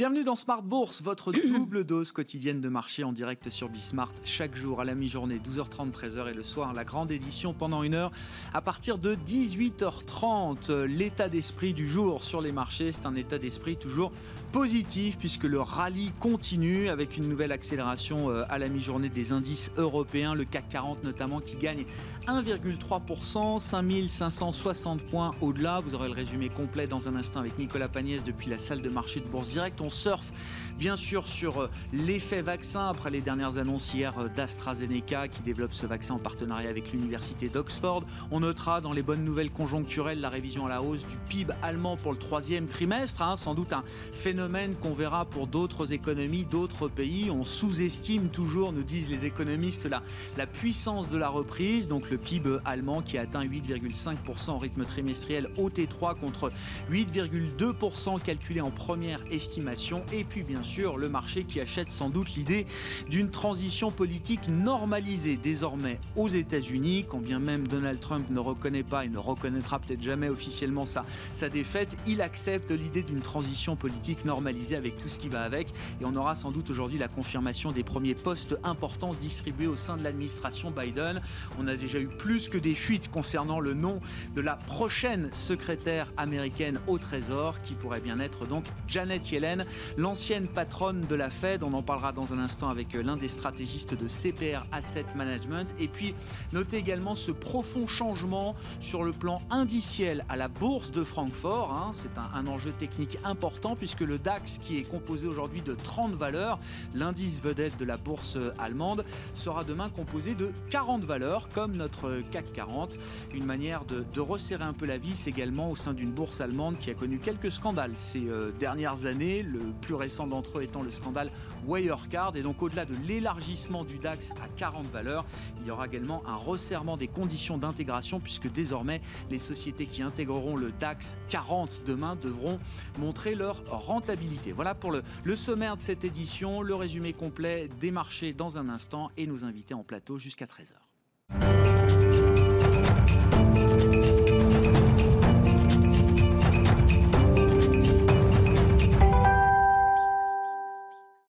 Bienvenue 0.00 0.24
dans 0.24 0.34
Smart 0.34 0.62
Bourse, 0.62 1.02
votre 1.02 1.30
double 1.32 1.84
dose 1.84 2.10
quotidienne 2.10 2.58
de 2.58 2.70
marché 2.70 3.04
en 3.04 3.12
direct 3.12 3.50
sur 3.50 3.68
Bismart 3.68 4.08
chaque 4.24 4.56
jour 4.56 4.80
à 4.80 4.84
la 4.84 4.94
mi-journée, 4.94 5.38
12h30, 5.38 5.92
13h 5.92 6.30
et 6.30 6.32
le 6.32 6.42
soir, 6.42 6.72
la 6.72 6.86
grande 6.86 7.12
édition 7.12 7.52
pendant 7.52 7.82
une 7.82 7.92
heure 7.92 8.10
à 8.54 8.62
partir 8.62 8.96
de 8.96 9.14
18h30. 9.14 10.84
L'état 10.84 11.28
d'esprit 11.28 11.74
du 11.74 11.86
jour 11.86 12.24
sur 12.24 12.40
les 12.40 12.50
marchés, 12.50 12.92
c'est 12.92 13.04
un 13.04 13.14
état 13.14 13.36
d'esprit 13.36 13.76
toujours 13.76 14.10
positif 14.52 15.18
puisque 15.18 15.44
le 15.44 15.60
rallye 15.60 16.12
continue 16.18 16.88
avec 16.88 17.18
une 17.18 17.28
nouvelle 17.28 17.52
accélération 17.52 18.30
euh, 18.30 18.44
à 18.48 18.58
la 18.58 18.68
mi-journée 18.68 19.10
des 19.10 19.32
indices 19.32 19.70
européens, 19.76 20.34
le 20.34 20.46
CAC 20.46 20.70
40 20.70 21.04
notamment 21.04 21.40
qui 21.40 21.56
gagne 21.56 21.84
1,3%, 22.26 23.58
5560 23.58 25.02
points 25.02 25.34
au-delà. 25.42 25.80
Vous 25.80 25.94
aurez 25.94 26.08
le 26.08 26.14
résumé 26.14 26.48
complet 26.48 26.86
dans 26.86 27.06
un 27.06 27.16
instant 27.16 27.40
avec 27.40 27.58
Nicolas 27.58 27.88
Pagnès 27.88 28.24
depuis 28.24 28.48
la 28.48 28.56
salle 28.56 28.80
de 28.80 28.88
marché 28.88 29.20
de 29.20 29.26
Bourse 29.26 29.48
Direct 29.50 29.78
surf 29.90 30.32
bien 30.80 30.96
sûr 30.96 31.28
sur 31.28 31.60
euh, 31.60 31.70
l'effet 31.92 32.40
vaccin 32.40 32.88
après 32.88 33.10
les 33.10 33.20
dernières 33.20 33.58
annonces 33.58 33.92
hier 33.92 34.18
euh, 34.18 34.28
d'AstraZeneca 34.28 35.28
qui 35.28 35.42
développe 35.42 35.74
ce 35.74 35.84
vaccin 35.84 36.14
en 36.14 36.18
partenariat 36.18 36.70
avec 36.70 36.92
l'université 36.92 37.50
d'Oxford. 37.50 38.04
On 38.30 38.40
notera 38.40 38.80
dans 38.80 38.94
les 38.94 39.02
bonnes 39.02 39.22
nouvelles 39.22 39.50
conjoncturelles 39.50 40.22
la 40.22 40.30
révision 40.30 40.64
à 40.64 40.70
la 40.70 40.80
hausse 40.80 41.06
du 41.06 41.18
PIB 41.28 41.52
allemand 41.60 41.98
pour 41.98 42.12
le 42.12 42.18
troisième 42.18 42.66
trimestre, 42.66 43.20
hein, 43.20 43.36
sans 43.36 43.54
doute 43.54 43.74
un 43.74 43.84
phénomène 44.12 44.74
qu'on 44.74 44.94
verra 44.94 45.26
pour 45.26 45.46
d'autres 45.46 45.92
économies, 45.92 46.46
d'autres 46.46 46.88
pays. 46.88 47.30
On 47.30 47.44
sous-estime 47.44 48.30
toujours, 48.30 48.72
nous 48.72 48.82
disent 48.82 49.10
les 49.10 49.26
économistes, 49.26 49.84
la, 49.84 50.02
la 50.38 50.46
puissance 50.46 51.10
de 51.10 51.18
la 51.18 51.28
reprise. 51.28 51.88
Donc 51.88 52.08
le 52.08 52.16
PIB 52.16 52.56
allemand 52.64 53.02
qui 53.02 53.18
a 53.18 53.22
atteint 53.22 53.44
8,5% 53.44 54.48
en 54.48 54.58
rythme 54.58 54.86
trimestriel 54.86 55.50
au 55.58 55.68
T3 55.68 56.18
contre 56.18 56.50
8,2% 56.90 58.18
calculé 58.22 58.62
en 58.62 58.70
première 58.70 59.20
estimation. 59.30 59.79
Et 60.12 60.24
puis 60.24 60.42
bien 60.42 60.62
sûr 60.62 60.98
le 60.98 61.08
marché 61.08 61.44
qui 61.44 61.58
achète 61.58 61.90
sans 61.90 62.10
doute 62.10 62.34
l'idée 62.34 62.66
d'une 63.08 63.30
transition 63.30 63.90
politique 63.90 64.46
normalisée 64.48 65.38
désormais 65.38 65.98
aux 66.16 66.28
États-Unis, 66.28 67.06
quand 67.08 67.18
bien 67.18 67.38
même 67.38 67.66
Donald 67.66 67.98
Trump 67.98 68.26
ne 68.28 68.40
reconnaît 68.40 68.82
pas 68.82 69.06
et 69.06 69.08
ne 69.08 69.16
reconnaîtra 69.16 69.78
peut-être 69.78 70.02
jamais 70.02 70.28
officiellement 70.28 70.84
sa, 70.84 71.06
sa 71.32 71.48
défaite, 71.48 71.96
il 72.06 72.20
accepte 72.20 72.70
l'idée 72.70 73.02
d'une 73.02 73.22
transition 73.22 73.74
politique 73.74 74.26
normalisée 74.26 74.76
avec 74.76 74.98
tout 74.98 75.08
ce 75.08 75.18
qui 75.18 75.28
va 75.28 75.40
avec. 75.40 75.68
Et 76.00 76.04
on 76.04 76.14
aura 76.14 76.34
sans 76.34 76.50
doute 76.50 76.68
aujourd'hui 76.68 76.98
la 76.98 77.08
confirmation 77.08 77.72
des 77.72 77.82
premiers 77.82 78.14
postes 78.14 78.58
importants 78.62 79.14
distribués 79.14 79.66
au 79.66 79.76
sein 79.76 79.96
de 79.96 80.04
l'administration 80.04 80.70
Biden. 80.70 81.22
On 81.58 81.66
a 81.68 81.76
déjà 81.76 81.98
eu 81.98 82.08
plus 82.08 82.50
que 82.50 82.58
des 82.58 82.74
fuites 82.74 83.10
concernant 83.10 83.60
le 83.60 83.72
nom 83.72 84.00
de 84.34 84.42
la 84.42 84.56
prochaine 84.56 85.30
secrétaire 85.32 86.12
américaine 86.18 86.80
au 86.86 86.98
Trésor, 86.98 87.62
qui 87.62 87.74
pourrait 87.74 88.00
bien 88.00 88.20
être 88.20 88.46
donc 88.46 88.64
Janet 88.86 89.30
Yellen, 89.30 89.64
l'ancienne 89.96 90.46
patronne 90.46 91.00
de 91.02 91.14
la 91.14 91.30
Fed. 91.30 91.62
On 91.62 91.72
en 91.72 91.82
parlera 91.82 92.12
dans 92.12 92.32
un 92.32 92.38
instant 92.38 92.68
avec 92.68 92.94
euh, 92.94 93.02
l'un 93.02 93.16
des 93.16 93.28
stratégistes 93.28 93.94
de 93.94 94.08
CPR 94.08 94.66
Asset 94.72 95.06
Management. 95.14 95.68
Et 95.78 95.88
puis, 95.88 96.14
notez 96.52 96.78
également 96.78 97.14
ce 97.14 97.30
profond 97.30 97.86
changement 97.86 98.54
sur 98.80 99.02
le 99.02 99.12
plan 99.12 99.42
indiciel 99.50 100.24
à 100.28 100.36
la 100.36 100.48
bourse 100.48 100.90
de 100.90 101.02
Francfort. 101.02 101.72
Hein. 101.72 101.92
C'est 101.94 102.18
un, 102.18 102.46
enjeu 102.46 102.72
technique 102.72 103.18
important 103.24 103.76
puisque 103.76 104.00
le 104.00 104.18
DAX, 104.18 104.58
qui 104.58 104.78
est 104.78 104.82
composé 104.82 105.28
aujourd'hui 105.28 105.60
de 105.60 105.74
30 105.74 106.12
valeurs, 106.12 106.58
l'indice 106.94 107.42
vedette 107.42 107.76
de 107.78 107.84
la 107.84 107.96
bourse 107.96 108.38
allemande, 108.58 109.04
sera 109.34 109.64
demain 109.64 109.88
composé 109.88 110.34
de 110.34 110.50
40 110.70 111.04
valeurs, 111.04 111.48
comme 111.48 111.76
notre 111.76 112.22
CAC 112.30 112.52
40. 112.52 112.98
Une 113.34 113.44
manière 113.44 113.84
de, 113.84 114.20
resserrer 114.20 114.64
un 114.64 114.72
peu 114.72 114.86
la 114.86 114.98
vis 114.98 115.26
également 115.26 115.70
au 115.70 115.76
sein 115.76 115.94
d'une 115.94 116.10
bourse 116.10 116.40
allemande 116.40 116.78
qui 116.78 116.90
a 116.90 116.94
connu 116.94 117.18
quelques 117.18 117.50
scandales 117.50 117.92
ces 117.96 118.28
euh, 118.28 118.52
dernières 118.52 119.06
années. 119.06 119.42
Plus 119.80 119.94
récent 119.94 120.26
d'entre 120.26 120.62
étant 120.62 120.82
le 120.82 120.90
scandale 120.90 121.30
Wirecard. 121.66 122.36
Et 122.36 122.42
donc 122.42 122.62
au-delà 122.62 122.84
de 122.84 122.94
l'élargissement 123.06 123.84
du 123.84 123.98
DAX 123.98 124.32
à 124.42 124.48
40 124.56 124.86
valeurs, 124.90 125.24
il 125.60 125.66
y 125.66 125.70
aura 125.70 125.86
également 125.86 126.22
un 126.26 126.36
resserrement 126.36 126.96
des 126.96 127.08
conditions 127.08 127.58
d'intégration 127.58 128.20
puisque 128.20 128.50
désormais 128.50 129.00
les 129.30 129.38
sociétés 129.38 129.86
qui 129.86 130.02
intégreront 130.02 130.56
le 130.56 130.72
DAX 130.72 131.16
40 131.28 131.82
demain 131.86 132.16
devront 132.16 132.58
montrer 132.98 133.34
leur 133.34 133.64
rentabilité. 133.66 134.52
Voilà 134.52 134.74
pour 134.74 134.90
le, 134.90 135.02
le 135.24 135.36
sommaire 135.36 135.76
de 135.76 135.82
cette 135.82 136.04
édition, 136.04 136.62
le 136.62 136.74
résumé 136.74 137.12
complet 137.12 137.68
des 137.80 137.90
marchés 137.90 138.32
dans 138.32 138.58
un 138.58 138.68
instant 138.68 139.10
et 139.16 139.26
nos 139.26 139.44
invités 139.44 139.74
en 139.74 139.84
plateau 139.84 140.18
jusqu'à 140.18 140.46
13h. 140.46 141.59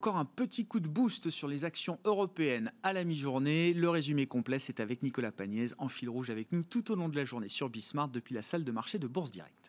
Encore 0.01 0.17
un 0.17 0.25
petit 0.25 0.65
coup 0.65 0.79
de 0.79 0.87
boost 0.87 1.29
sur 1.29 1.47
les 1.47 1.63
actions 1.63 1.99
européennes 2.05 2.71
à 2.81 2.91
la 2.91 3.03
mi-journée. 3.03 3.71
Le 3.75 3.87
résumé 3.87 4.25
complet, 4.25 4.57
c'est 4.57 4.79
avec 4.79 5.03
Nicolas 5.03 5.31
Pagnès 5.31 5.75
en 5.77 5.89
fil 5.89 6.09
rouge 6.09 6.31
avec 6.31 6.51
nous 6.51 6.63
tout 6.63 6.91
au 6.91 6.95
long 6.95 7.07
de 7.07 7.15
la 7.15 7.23
journée 7.23 7.49
sur 7.49 7.69
Bismart 7.69 8.09
depuis 8.09 8.33
la 8.33 8.41
salle 8.41 8.63
de 8.63 8.71
marché 8.71 8.97
de 8.97 9.05
Bourse 9.05 9.29
Direct. 9.29 9.60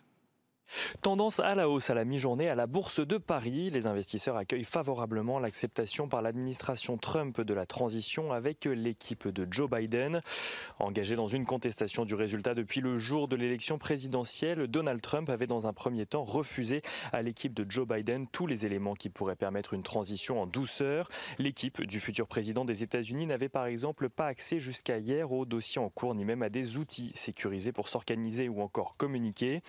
Tendance 1.02 1.40
à 1.40 1.54
la 1.54 1.68
hausse 1.68 1.90
à 1.90 1.94
la 1.94 2.04
mi-journée 2.04 2.48
à 2.48 2.54
la 2.54 2.66
Bourse 2.66 3.00
de 3.00 3.18
Paris. 3.18 3.70
Les 3.70 3.86
investisseurs 3.86 4.36
accueillent 4.36 4.64
favorablement 4.64 5.38
l'acceptation 5.38 6.08
par 6.08 6.22
l'administration 6.22 6.96
Trump 6.98 7.40
de 7.40 7.54
la 7.54 7.66
transition 7.66 8.32
avec 8.32 8.64
l'équipe 8.64 9.28
de 9.28 9.46
Joe 9.50 9.68
Biden. 9.70 10.20
Engagé 10.78 11.16
dans 11.16 11.26
une 11.26 11.46
contestation 11.46 12.04
du 12.04 12.14
résultat 12.14 12.54
depuis 12.54 12.80
le 12.80 12.98
jour 12.98 13.28
de 13.28 13.36
l'élection 13.36 13.78
présidentielle, 13.78 14.66
Donald 14.66 15.00
Trump 15.00 15.28
avait 15.28 15.46
dans 15.46 15.66
un 15.66 15.72
premier 15.72 16.06
temps 16.06 16.24
refusé 16.24 16.82
à 17.12 17.22
l'équipe 17.22 17.54
de 17.54 17.68
Joe 17.68 17.86
Biden 17.86 18.26
tous 18.28 18.46
les 18.46 18.66
éléments 18.66 18.94
qui 18.94 19.08
pourraient 19.08 19.36
permettre 19.36 19.74
une 19.74 19.82
transition 19.82 20.40
en 20.40 20.46
douceur. 20.46 21.08
L'équipe 21.38 21.82
du 21.82 22.00
futur 22.00 22.26
président 22.26 22.64
des 22.64 22.82
États-Unis 22.82 23.26
n'avait 23.26 23.48
par 23.48 23.66
exemple 23.66 24.08
pas 24.08 24.26
accès 24.26 24.58
jusqu'à 24.58 24.98
hier 24.98 25.32
aux 25.32 25.44
dossiers 25.44 25.80
en 25.80 25.88
cours 25.88 26.14
ni 26.14 26.24
même 26.24 26.42
à 26.42 26.48
des 26.48 26.76
outils 26.76 27.12
sécurisés 27.14 27.72
pour 27.72 27.88
s'organiser 27.88 28.48
ou 28.48 28.62
encore 28.62 28.96
communiquer. 28.96 29.62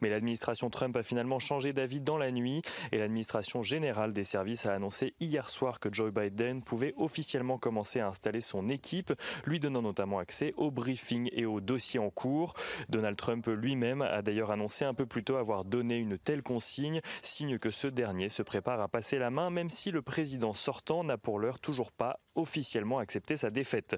Mais 0.00 0.08
l'administration 0.08 0.37
l'administration 0.38 0.70
Trump 0.70 0.96
a 0.96 1.02
finalement 1.02 1.40
changé 1.40 1.72
d'avis 1.72 2.00
dans 2.00 2.16
la 2.16 2.30
nuit 2.30 2.62
et 2.92 2.98
l'administration 2.98 3.64
générale 3.64 4.12
des 4.12 4.22
services 4.22 4.66
a 4.66 4.72
annoncé 4.72 5.14
hier 5.18 5.50
soir 5.50 5.80
que 5.80 5.92
Joe 5.92 6.12
Biden 6.12 6.62
pouvait 6.62 6.94
officiellement 6.96 7.58
commencer 7.58 7.98
à 7.98 8.06
installer 8.06 8.40
son 8.40 8.68
équipe, 8.68 9.12
lui 9.46 9.58
donnant 9.58 9.82
notamment 9.82 10.20
accès 10.20 10.54
aux 10.56 10.70
briefings 10.70 11.28
et 11.32 11.44
aux 11.44 11.60
dossiers 11.60 11.98
en 11.98 12.10
cours. 12.10 12.54
Donald 12.88 13.16
Trump 13.16 13.48
lui-même 13.48 14.00
a 14.00 14.22
d'ailleurs 14.22 14.52
annoncé 14.52 14.84
un 14.84 14.94
peu 14.94 15.06
plus 15.06 15.24
tôt 15.24 15.34
avoir 15.34 15.64
donné 15.64 15.96
une 15.96 16.18
telle 16.18 16.44
consigne, 16.44 17.00
signe 17.20 17.58
que 17.58 17.72
ce 17.72 17.88
dernier 17.88 18.28
se 18.28 18.42
prépare 18.42 18.80
à 18.80 18.86
passer 18.86 19.18
la 19.18 19.30
main, 19.30 19.50
même 19.50 19.70
si 19.70 19.90
le 19.90 20.02
président 20.02 20.52
sortant 20.52 21.02
n'a 21.02 21.18
pour 21.18 21.40
l'heure 21.40 21.58
toujours 21.58 21.90
pas 21.90 22.20
officiellement 22.38 22.98
accepté 22.98 23.36
sa 23.36 23.50
défaite. 23.50 23.96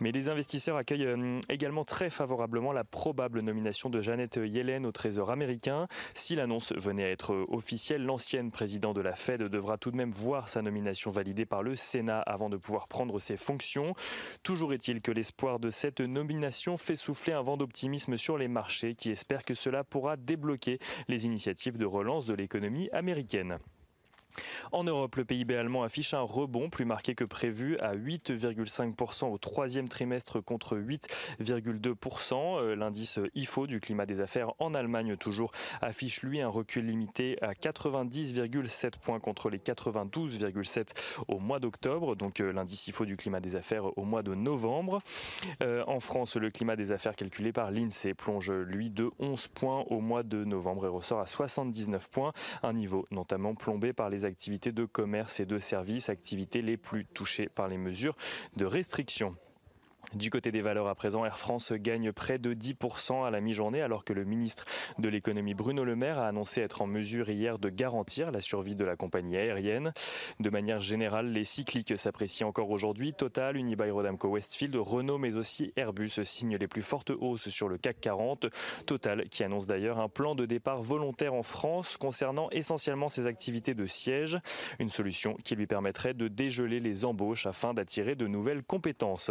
Mais 0.00 0.12
les 0.12 0.28
investisseurs 0.28 0.76
accueillent 0.76 1.06
euh, 1.06 1.40
également 1.48 1.84
très 1.84 2.10
favorablement 2.10 2.72
la 2.72 2.84
probable 2.84 3.40
nomination 3.40 3.90
de 3.90 4.00
Janet 4.00 4.36
Yellen 4.36 4.86
au 4.86 4.92
Trésor 4.92 5.30
américain. 5.30 5.86
Si 6.14 6.34
l'annonce 6.34 6.72
venait 6.72 7.04
à 7.04 7.10
être 7.10 7.46
officielle, 7.48 8.04
l'ancienne 8.04 8.50
présidente 8.50 8.96
de 8.96 9.02
la 9.02 9.14
Fed 9.14 9.42
devra 9.42 9.76
tout 9.76 9.90
de 9.90 9.96
même 9.96 10.10
voir 10.10 10.48
sa 10.48 10.62
nomination 10.62 11.10
validée 11.10 11.46
par 11.46 11.62
le 11.62 11.76
Sénat 11.76 12.20
avant 12.20 12.48
de 12.48 12.56
pouvoir 12.56 12.88
prendre 12.88 13.20
ses 13.20 13.36
fonctions. 13.36 13.94
Toujours 14.42 14.72
est-il 14.72 15.00
que 15.02 15.12
l'espoir 15.12 15.58
de 15.58 15.70
cette 15.70 16.00
nomination 16.00 16.76
fait 16.76 16.96
souffler 16.96 17.32
un 17.32 17.42
vent 17.42 17.56
d'optimisme 17.56 18.16
sur 18.16 18.38
les 18.38 18.48
marchés 18.48 18.94
qui 18.94 19.10
espèrent 19.10 19.44
que 19.44 19.54
cela 19.54 19.84
pourra 19.84 20.16
débloquer 20.16 20.78
les 21.08 21.26
initiatives 21.26 21.76
de 21.76 21.86
relance 21.86 22.26
de 22.26 22.34
l'économie 22.34 22.88
américaine. 22.92 23.58
En 24.72 24.84
Europe, 24.84 25.16
le 25.16 25.24
PIB 25.24 25.56
allemand 25.56 25.82
affiche 25.82 26.14
un 26.14 26.20
rebond 26.20 26.70
plus 26.70 26.84
marqué 26.84 27.14
que 27.14 27.24
prévu 27.24 27.78
à 27.78 27.94
8,5% 27.94 29.30
au 29.30 29.38
troisième 29.38 29.88
trimestre 29.88 30.40
contre 30.40 30.76
8,2%. 30.76 32.60
Euh, 32.60 32.76
l'indice 32.76 33.18
IFO 33.34 33.66
du 33.66 33.80
climat 33.80 34.06
des 34.06 34.20
affaires 34.20 34.52
en 34.58 34.74
Allemagne 34.74 35.16
toujours 35.16 35.52
affiche 35.80 36.22
lui 36.22 36.40
un 36.40 36.48
recul 36.48 36.86
limité 36.86 37.36
à 37.42 37.52
90,7 37.52 38.98
points 39.02 39.20
contre 39.20 39.50
les 39.50 39.58
92,7 39.58 40.88
au 41.28 41.38
mois 41.38 41.60
d'octobre. 41.60 42.16
Donc 42.16 42.40
euh, 42.40 42.52
l'indice 42.52 42.88
IFO 42.88 43.04
du 43.04 43.16
climat 43.16 43.40
des 43.40 43.56
affaires 43.56 43.96
au 43.98 44.04
mois 44.04 44.22
de 44.22 44.34
novembre. 44.34 45.02
Euh, 45.62 45.84
en 45.86 46.00
France, 46.00 46.36
le 46.36 46.50
climat 46.50 46.76
des 46.76 46.92
affaires 46.92 47.16
calculé 47.16 47.52
par 47.52 47.70
l'INSEE 47.70 48.14
plonge 48.14 48.50
lui 48.50 48.90
de 48.90 49.10
11 49.18 49.48
points 49.48 49.84
au 49.88 50.00
mois 50.00 50.22
de 50.22 50.44
novembre 50.44 50.86
et 50.86 50.88
ressort 50.88 51.20
à 51.20 51.26
79 51.26 52.08
points, 52.10 52.32
un 52.62 52.72
niveau 52.72 53.06
notamment 53.10 53.54
plombé 53.54 53.92
par 53.92 54.10
les 54.10 54.26
activités 54.30 54.72
de 54.72 54.84
commerce 54.84 55.40
et 55.40 55.46
de 55.46 55.58
services, 55.58 56.08
activités 56.08 56.62
les 56.62 56.76
plus 56.76 57.04
touchées 57.04 57.48
par 57.48 57.68
les 57.68 57.78
mesures 57.78 58.16
de 58.56 58.64
restriction. 58.64 59.36
Du 60.14 60.28
côté 60.28 60.50
des 60.50 60.60
valeurs 60.60 60.88
à 60.88 60.96
présent, 60.96 61.24
Air 61.24 61.38
France 61.38 61.72
gagne 61.72 62.10
près 62.10 62.38
de 62.38 62.52
10% 62.52 63.24
à 63.24 63.30
la 63.30 63.40
mi-journée 63.40 63.80
alors 63.80 64.04
que 64.04 64.12
le 64.12 64.24
ministre 64.24 64.64
de 64.98 65.08
l'économie 65.08 65.54
Bruno 65.54 65.84
Le 65.84 65.94
Maire 65.94 66.18
a 66.18 66.26
annoncé 66.26 66.62
être 66.62 66.82
en 66.82 66.88
mesure 66.88 67.30
hier 67.30 67.60
de 67.60 67.68
garantir 67.68 68.32
la 68.32 68.40
survie 68.40 68.74
de 68.74 68.84
la 68.84 68.96
compagnie 68.96 69.36
aérienne. 69.36 69.92
De 70.40 70.50
manière 70.50 70.80
générale, 70.80 71.30
les 71.30 71.44
cycliques 71.44 71.96
s'apprécient 71.96 72.48
encore 72.48 72.70
aujourd'hui. 72.70 73.14
Total, 73.14 73.56
Unibail-Rodamco 73.56 74.26
Westfield, 74.26 74.74
Renault 74.74 75.18
mais 75.18 75.36
aussi 75.36 75.72
Airbus 75.76 76.24
signent 76.24 76.56
les 76.56 76.66
plus 76.66 76.82
fortes 76.82 77.10
hausses 77.10 77.48
sur 77.48 77.68
le 77.68 77.78
CAC 77.78 78.00
40. 78.00 78.46
Total 78.86 79.28
qui 79.28 79.44
annonce 79.44 79.68
d'ailleurs 79.68 80.00
un 80.00 80.08
plan 80.08 80.34
de 80.34 80.44
départ 80.44 80.82
volontaire 80.82 81.34
en 81.34 81.44
France 81.44 81.96
concernant 81.96 82.50
essentiellement 82.50 83.08
ses 83.08 83.28
activités 83.28 83.74
de 83.74 83.86
siège, 83.86 84.40
une 84.80 84.90
solution 84.90 85.36
qui 85.44 85.54
lui 85.54 85.68
permettrait 85.68 86.14
de 86.14 86.26
dégeler 86.26 86.80
les 86.80 87.04
embauches 87.04 87.46
afin 87.46 87.74
d'attirer 87.74 88.16
de 88.16 88.26
nouvelles 88.26 88.64
compétences. 88.64 89.30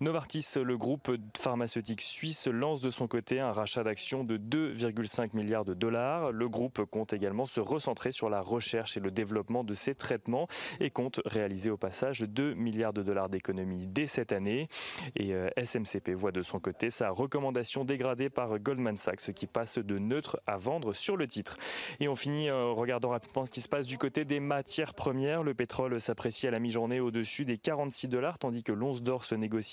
Novartis, 0.00 0.46
le 0.62 0.76
groupe 0.76 1.10
pharmaceutique 1.36 2.00
suisse, 2.00 2.46
lance 2.46 2.80
de 2.80 2.90
son 2.90 3.06
côté 3.08 3.40
un 3.40 3.52
rachat 3.52 3.84
d'actions 3.84 4.24
de 4.24 4.36
2,5 4.36 5.30
milliards 5.34 5.64
de 5.64 5.74
dollars. 5.74 6.32
Le 6.32 6.48
groupe 6.48 6.84
compte 6.84 7.12
également 7.12 7.46
se 7.46 7.60
recentrer 7.60 8.12
sur 8.12 8.28
la 8.28 8.40
recherche 8.40 8.96
et 8.96 9.00
le 9.00 9.10
développement 9.10 9.64
de 9.64 9.74
ses 9.74 9.94
traitements 9.94 10.48
et 10.80 10.90
compte 10.90 11.20
réaliser 11.24 11.70
au 11.70 11.76
passage 11.76 12.20
2 12.20 12.54
milliards 12.54 12.92
de 12.92 13.02
dollars 13.02 13.28
d'économies 13.28 13.86
dès 13.86 14.06
cette 14.06 14.32
année. 14.32 14.68
Et 15.14 15.34
euh, 15.34 15.48
SMCP 15.62 16.10
voit 16.10 16.32
de 16.32 16.42
son 16.42 16.60
côté 16.60 16.90
sa 16.90 17.10
recommandation 17.10 17.84
dégradée 17.84 18.30
par 18.30 18.58
Goldman 18.58 18.96
Sachs 18.96 19.32
qui 19.32 19.46
passe 19.46 19.78
de 19.78 19.98
neutre 19.98 20.40
à 20.46 20.56
vendre 20.56 20.92
sur 20.92 21.16
le 21.16 21.26
titre. 21.26 21.56
Et 22.00 22.08
on 22.08 22.16
finit 22.16 22.50
en 22.50 22.74
regardant 22.74 23.10
rapidement 23.10 23.46
ce 23.46 23.50
qui 23.50 23.60
se 23.60 23.68
passe 23.68 23.86
du 23.86 23.98
côté 23.98 24.24
des 24.24 24.40
matières 24.40 24.94
premières. 24.94 25.42
Le 25.42 25.54
pétrole 25.54 26.00
s'apprécie 26.00 26.46
à 26.46 26.50
la 26.50 26.58
mi-journée 26.58 27.00
au-dessus 27.00 27.44
des 27.44 27.58
46 27.58 28.08
dollars 28.08 28.38
tandis 28.38 28.62
que 28.62 28.72
l'once 28.72 29.02
d'or 29.02 29.24
se 29.24 29.34
négocie 29.34 29.65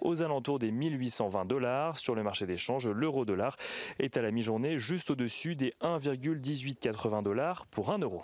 aux 0.00 0.22
alentours 0.22 0.58
des 0.58 0.70
1820 0.70 1.44
dollars. 1.44 1.98
Sur 1.98 2.14
le 2.14 2.22
marché 2.22 2.46
d'échange, 2.46 2.88
l'euro-dollar 2.88 3.56
est 3.98 4.16
à 4.16 4.22
la 4.22 4.30
mi-journée 4.30 4.78
juste 4.78 5.10
au-dessus 5.10 5.56
des 5.56 5.74
1,1880 5.82 7.22
dollars 7.22 7.66
pour 7.66 7.90
1 7.90 7.98
euro. 7.98 8.22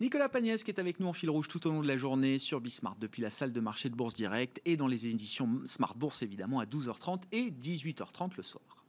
Nicolas 0.00 0.28
Pagnès 0.28 0.62
qui 0.62 0.70
est 0.70 0.78
avec 0.78 1.00
nous 1.00 1.06
en 1.06 1.14
fil 1.14 1.30
rouge 1.30 1.48
tout 1.48 1.66
au 1.66 1.70
long 1.70 1.80
de 1.80 1.88
la 1.88 1.96
journée 1.96 2.36
sur 2.36 2.60
Bismart 2.60 2.96
depuis 3.00 3.22
la 3.22 3.30
salle 3.30 3.52
de 3.52 3.60
marché 3.60 3.88
de 3.88 3.94
Bourse 3.94 4.14
Direct 4.14 4.60
et 4.66 4.76
dans 4.76 4.86
les 4.86 5.06
éditions 5.06 5.62
Smart 5.64 5.94
Bourse 5.96 6.22
évidemment 6.22 6.60
à 6.60 6.66
12h30 6.66 7.22
et 7.32 7.50
18h30 7.50 8.32
le 8.36 8.42
soir. 8.42 8.84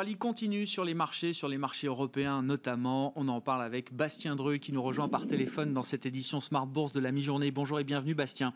Rallye 0.00 0.16
continue 0.16 0.66
sur 0.66 0.82
les 0.82 0.94
marchés, 0.94 1.34
sur 1.34 1.46
les 1.46 1.58
marchés 1.58 1.86
européens 1.86 2.42
notamment. 2.42 3.12
On 3.16 3.28
en 3.28 3.42
parle 3.42 3.62
avec 3.62 3.92
Bastien 3.94 4.34
Dreux 4.34 4.56
qui 4.56 4.72
nous 4.72 4.82
rejoint 4.82 5.10
par 5.10 5.26
téléphone 5.26 5.74
dans 5.74 5.82
cette 5.82 6.06
édition 6.06 6.40
Smart 6.40 6.66
Bourse 6.66 6.92
de 6.92 7.00
la 7.00 7.12
mi-journée. 7.12 7.50
Bonjour 7.50 7.78
et 7.78 7.84
bienvenue 7.84 8.14
Bastien. 8.14 8.54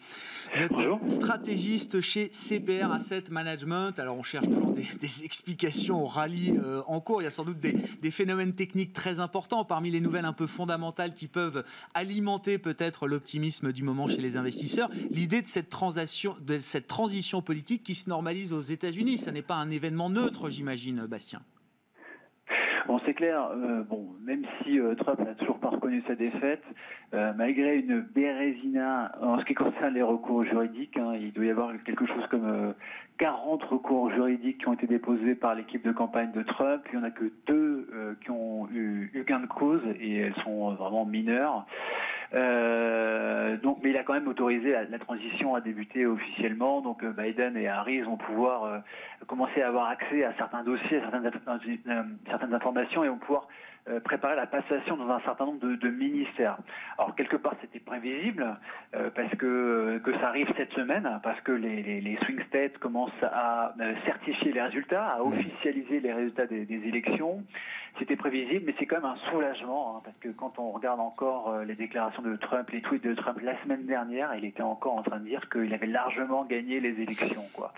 Vous 0.56 0.62
êtes 0.62 1.10
stratégiste 1.10 2.00
chez 2.00 2.30
CPR 2.30 2.90
Asset 2.90 3.24
Management. 3.30 3.98
Alors 3.98 4.16
on 4.16 4.22
cherche 4.22 4.46
toujours 4.46 4.72
des, 4.72 5.22
explications 5.22 6.02
au 6.02 6.06
rallye 6.06 6.56
euh, 6.56 6.80
en 6.86 7.02
cours. 7.02 7.20
Il 7.20 7.26
y 7.26 7.28
a 7.28 7.30
sans 7.30 7.44
doute 7.44 7.60
des, 7.60 7.76
des, 8.00 8.10
phénomènes 8.10 8.54
techniques 8.54 8.94
très 8.94 9.20
importants 9.20 9.66
parmi 9.66 9.90
les 9.90 10.00
nouvelles 10.00 10.24
un 10.24 10.32
peu 10.32 10.46
fondamentales 10.46 11.12
qui 11.12 11.28
peuvent 11.28 11.62
alimenter 11.92 12.56
peut-être 12.56 13.06
l'optimisme 13.06 13.70
du 13.70 13.82
moment 13.82 14.08
chez 14.08 14.22
les 14.22 14.38
investisseurs. 14.38 14.88
L'idée 15.10 15.42
de 15.42 15.48
cette 15.48 15.68
transition, 15.68 16.34
de 16.40 16.56
cette 16.56 16.86
transition 16.86 17.42
politique 17.42 17.82
qui 17.82 17.94
se 17.94 18.08
normalise 18.08 18.54
aux 18.54 18.62
États-Unis, 18.62 19.18
ça 19.18 19.30
n'est 19.30 19.42
pas 19.42 19.56
un 19.56 19.70
événement 19.70 20.08
neutre, 20.08 20.48
j'imagine. 20.48 21.06
Bon, 22.86 23.00
c'est 23.06 23.14
clair. 23.14 23.48
Euh, 23.52 23.82
bon, 23.82 24.10
même 24.22 24.44
si 24.62 24.78
euh, 24.78 24.94
Trump 24.94 25.18
n'a 25.18 25.34
toujours 25.34 25.58
pas 25.58 25.68
reconnu 25.68 26.02
sa 26.06 26.14
défaite, 26.14 26.62
euh, 27.14 27.32
malgré 27.34 27.78
une 27.78 28.00
bérésina 28.00 29.12
en 29.22 29.38
ce 29.38 29.44
qui 29.46 29.54
concerne 29.54 29.94
les 29.94 30.02
recours 30.02 30.44
juridiques, 30.44 30.98
hein, 30.98 31.14
il 31.14 31.32
doit 31.32 31.46
y 31.46 31.50
avoir 31.50 31.72
quelque 31.84 32.04
chose 32.04 32.26
comme 32.30 32.74
40 33.16 33.62
recours 33.64 34.10
juridiques 34.10 34.58
qui 34.58 34.68
ont 34.68 34.74
été 34.74 34.86
déposés 34.86 35.34
par 35.34 35.54
l'équipe 35.54 35.82
de 35.82 35.92
campagne 35.92 36.32
de 36.32 36.42
Trump. 36.42 36.82
Il 36.92 36.98
n'y 36.98 37.04
en 37.04 37.08
a 37.08 37.10
que 37.10 37.32
deux 37.46 37.88
qui 38.22 38.30
ont 38.30 38.68
eu, 38.70 39.10
eu, 39.14 39.24
gain 39.24 39.40
de 39.40 39.46
cause 39.46 39.82
et 39.98 40.16
elles 40.16 40.36
sont 40.42 40.74
vraiment 40.74 41.06
mineures. 41.06 41.66
Euh, 42.34 43.56
donc, 43.58 43.78
mais 43.82 43.90
il 43.90 43.96
a 43.96 44.02
quand 44.02 44.14
même 44.14 44.26
autorisé 44.26 44.74
la, 44.90 44.98
transition 44.98 45.54
à 45.54 45.60
débuter 45.60 46.06
officiellement. 46.06 46.80
Donc, 46.80 47.04
euh, 47.04 47.12
Biden 47.12 47.56
et 47.56 47.68
Harris 47.68 48.02
vont 48.02 48.16
pouvoir 48.16 48.64
euh, 48.64 48.78
commencer 49.26 49.62
à 49.62 49.68
avoir 49.68 49.88
accès 49.88 50.24
à 50.24 50.34
certains 50.34 50.64
dossiers, 50.64 50.98
à 50.98 51.10
certaines, 51.10 52.18
certaines 52.26 52.54
informations 52.54 53.04
et 53.04 53.08
vont 53.08 53.18
pouvoir 53.18 53.48
préparer 54.04 54.36
la 54.36 54.46
passation 54.46 54.96
dans 54.96 55.10
un 55.10 55.20
certain 55.20 55.46
nombre 55.46 55.60
de, 55.60 55.88
ministères. 55.88 56.56
Alors 56.98 57.14
quelque 57.14 57.36
part 57.36 57.54
c'était 57.60 57.80
prévisible 57.80 58.56
parce 59.14 59.34
que 59.36 60.00
que 60.02 60.12
ça 60.18 60.28
arrive 60.28 60.50
cette 60.56 60.72
semaine 60.72 61.20
parce 61.22 61.40
que 61.42 61.52
les, 61.52 62.00
les, 62.00 62.16
swing 62.24 62.40
states 62.48 62.78
commencent 62.78 63.22
à 63.22 63.74
certifier 64.04 64.52
les 64.52 64.62
résultats, 64.62 65.06
à 65.06 65.22
officialiser 65.22 66.00
les 66.00 66.12
résultats 66.12 66.46
des, 66.46 66.64
des 66.64 66.88
élections. 66.88 67.44
C'était 67.98 68.16
prévisible, 68.16 68.64
mais 68.66 68.74
c'est 68.78 68.86
quand 68.86 68.96
même 68.96 69.04
un 69.04 69.30
soulagement, 69.30 69.96
hein, 69.96 70.00
parce 70.04 70.16
que 70.18 70.28
quand 70.28 70.58
on 70.58 70.72
regarde 70.72 70.98
encore 70.98 71.50
euh, 71.50 71.64
les 71.64 71.76
déclarations 71.76 72.22
de 72.22 72.34
Trump, 72.36 72.68
les 72.70 72.82
tweets 72.82 73.04
de 73.04 73.14
Trump 73.14 73.38
la 73.40 73.60
semaine 73.62 73.86
dernière, 73.86 74.34
il 74.34 74.44
était 74.44 74.62
encore 74.62 74.94
en 74.94 75.02
train 75.02 75.20
de 75.20 75.24
dire 75.24 75.48
qu'il 75.48 75.72
avait 75.72 75.86
largement 75.86 76.44
gagné 76.44 76.80
les 76.80 77.00
élections. 77.00 77.44
Quoi. 77.52 77.72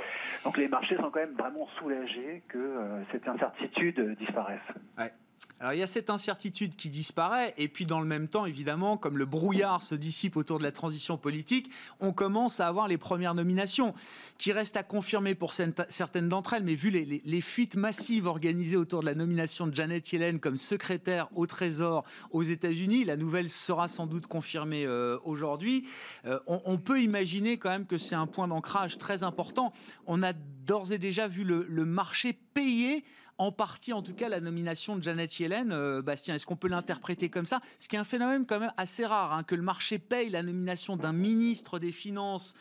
Donc 0.45 0.57
les 0.57 0.69
marchés 0.69 0.97
sont 0.97 1.11
quand 1.11 1.21
même 1.21 1.37
vraiment 1.37 1.67
soulagés 1.79 2.43
que 2.49 2.59
euh, 2.59 3.03
cette 3.13 3.29
incertitude 3.29 4.17
disparaisse. 4.19 4.61
Ouais. 4.97 5.13
Alors 5.59 5.73
il 5.73 5.79
y 5.79 5.83
a 5.83 5.87
cette 5.87 6.11
incertitude 6.11 6.77
qui 6.77 6.91
disparaît, 6.91 7.55
et 7.57 7.69
puis 7.69 7.87
dans 7.87 8.01
le 8.01 8.07
même 8.07 8.29
temps, 8.29 8.45
évidemment, 8.45 8.99
comme 8.99 9.17
le 9.17 9.25
brouillard 9.25 9.81
se 9.81 9.95
dissipe 9.95 10.37
autour 10.37 10.59
de 10.59 10.63
la 10.63 10.71
transition 10.71 11.17
politique, 11.17 11.71
on 11.99 12.13
commence 12.13 12.61
à 12.61 12.67
avoir 12.67 12.89
les 12.89 12.99
premières 12.99 13.35
nominations, 13.35 13.95
qui 14.37 14.53
restent 14.53 14.77
à 14.77 14.83
confirmer 14.83 15.35
pour 15.35 15.55
certaines 15.55 16.29
d'entre 16.29 16.53
elles, 16.53 16.63
mais 16.63 16.75
vu 16.75 16.91
les, 16.91 17.41
fuites 17.41 17.77
massives 17.77 18.27
organisées 18.27 18.77
autour 18.77 19.01
de 19.01 19.07
la 19.07 19.15
nomination 19.15 19.67
de 19.67 19.75
Janet 19.75 20.13
Yellen 20.13 20.41
comme 20.41 20.59
secrétaire 20.59 21.29
au 21.35 21.47
Trésor 21.47 22.05
aux 22.33 22.43
États-Unis, 22.43 23.05
la 23.05 23.17
nouvelle 23.17 23.49
sera 23.49 23.89
sans 23.89 24.07
doute 24.07 24.27
confirmée 24.27 24.85
euh, 24.85 25.17
aujourd'hui, 25.25 25.89
euh, 26.27 26.39
on, 26.47 26.77
peut 26.77 27.01
imaginer 27.01 27.57
quand 27.57 27.71
même 27.71 27.87
que 27.87 27.97
c'est 27.97 28.15
un 28.15 28.27
point 28.27 28.47
d'ancrage 28.47 28.99
très 28.99 29.23
important. 29.23 29.73
On 30.07 30.23
a 30.23 30.35
d'ores 30.35 30.93
et 30.93 30.99
déjà 30.99 31.29
vu 31.29 31.45
le, 31.45 31.65
le 31.69 31.85
marché 31.87 32.35
payer 32.53 33.05
en 33.39 33.53
partie 33.53 33.93
en 33.93 34.03
tout 34.03 34.15
cas 34.15 34.29
la 34.29 34.41
nomination 34.41 34.97
de 34.97 35.03
Janet 35.03 35.39
Yellen. 35.39 35.73
Euh, 35.73 36.03
Bastien, 36.03 36.35
est-ce 36.35 36.47
qu'on 36.47 36.57
peut 36.57 36.69
l'interpréter 36.69 37.29
comme 37.29 37.47
ça? 37.47 37.61
Ce 37.79 37.89
qui 37.89 37.97
est 37.97 37.99
un 37.99 38.05
phénomène 38.05 38.47
quand 38.47 38.61
même 38.61 38.73
assez 38.77 39.05
rare, 39.05 39.33
hein, 39.33 39.43
que 39.43 39.55
le 39.55 39.63
marché 39.63 39.99
paye 39.99 40.31
la 40.31 40.43
nomination 40.43 40.97
d'un 40.97 41.13
ministre 41.13 41.79
des 41.79 41.93
Finances 41.93 42.55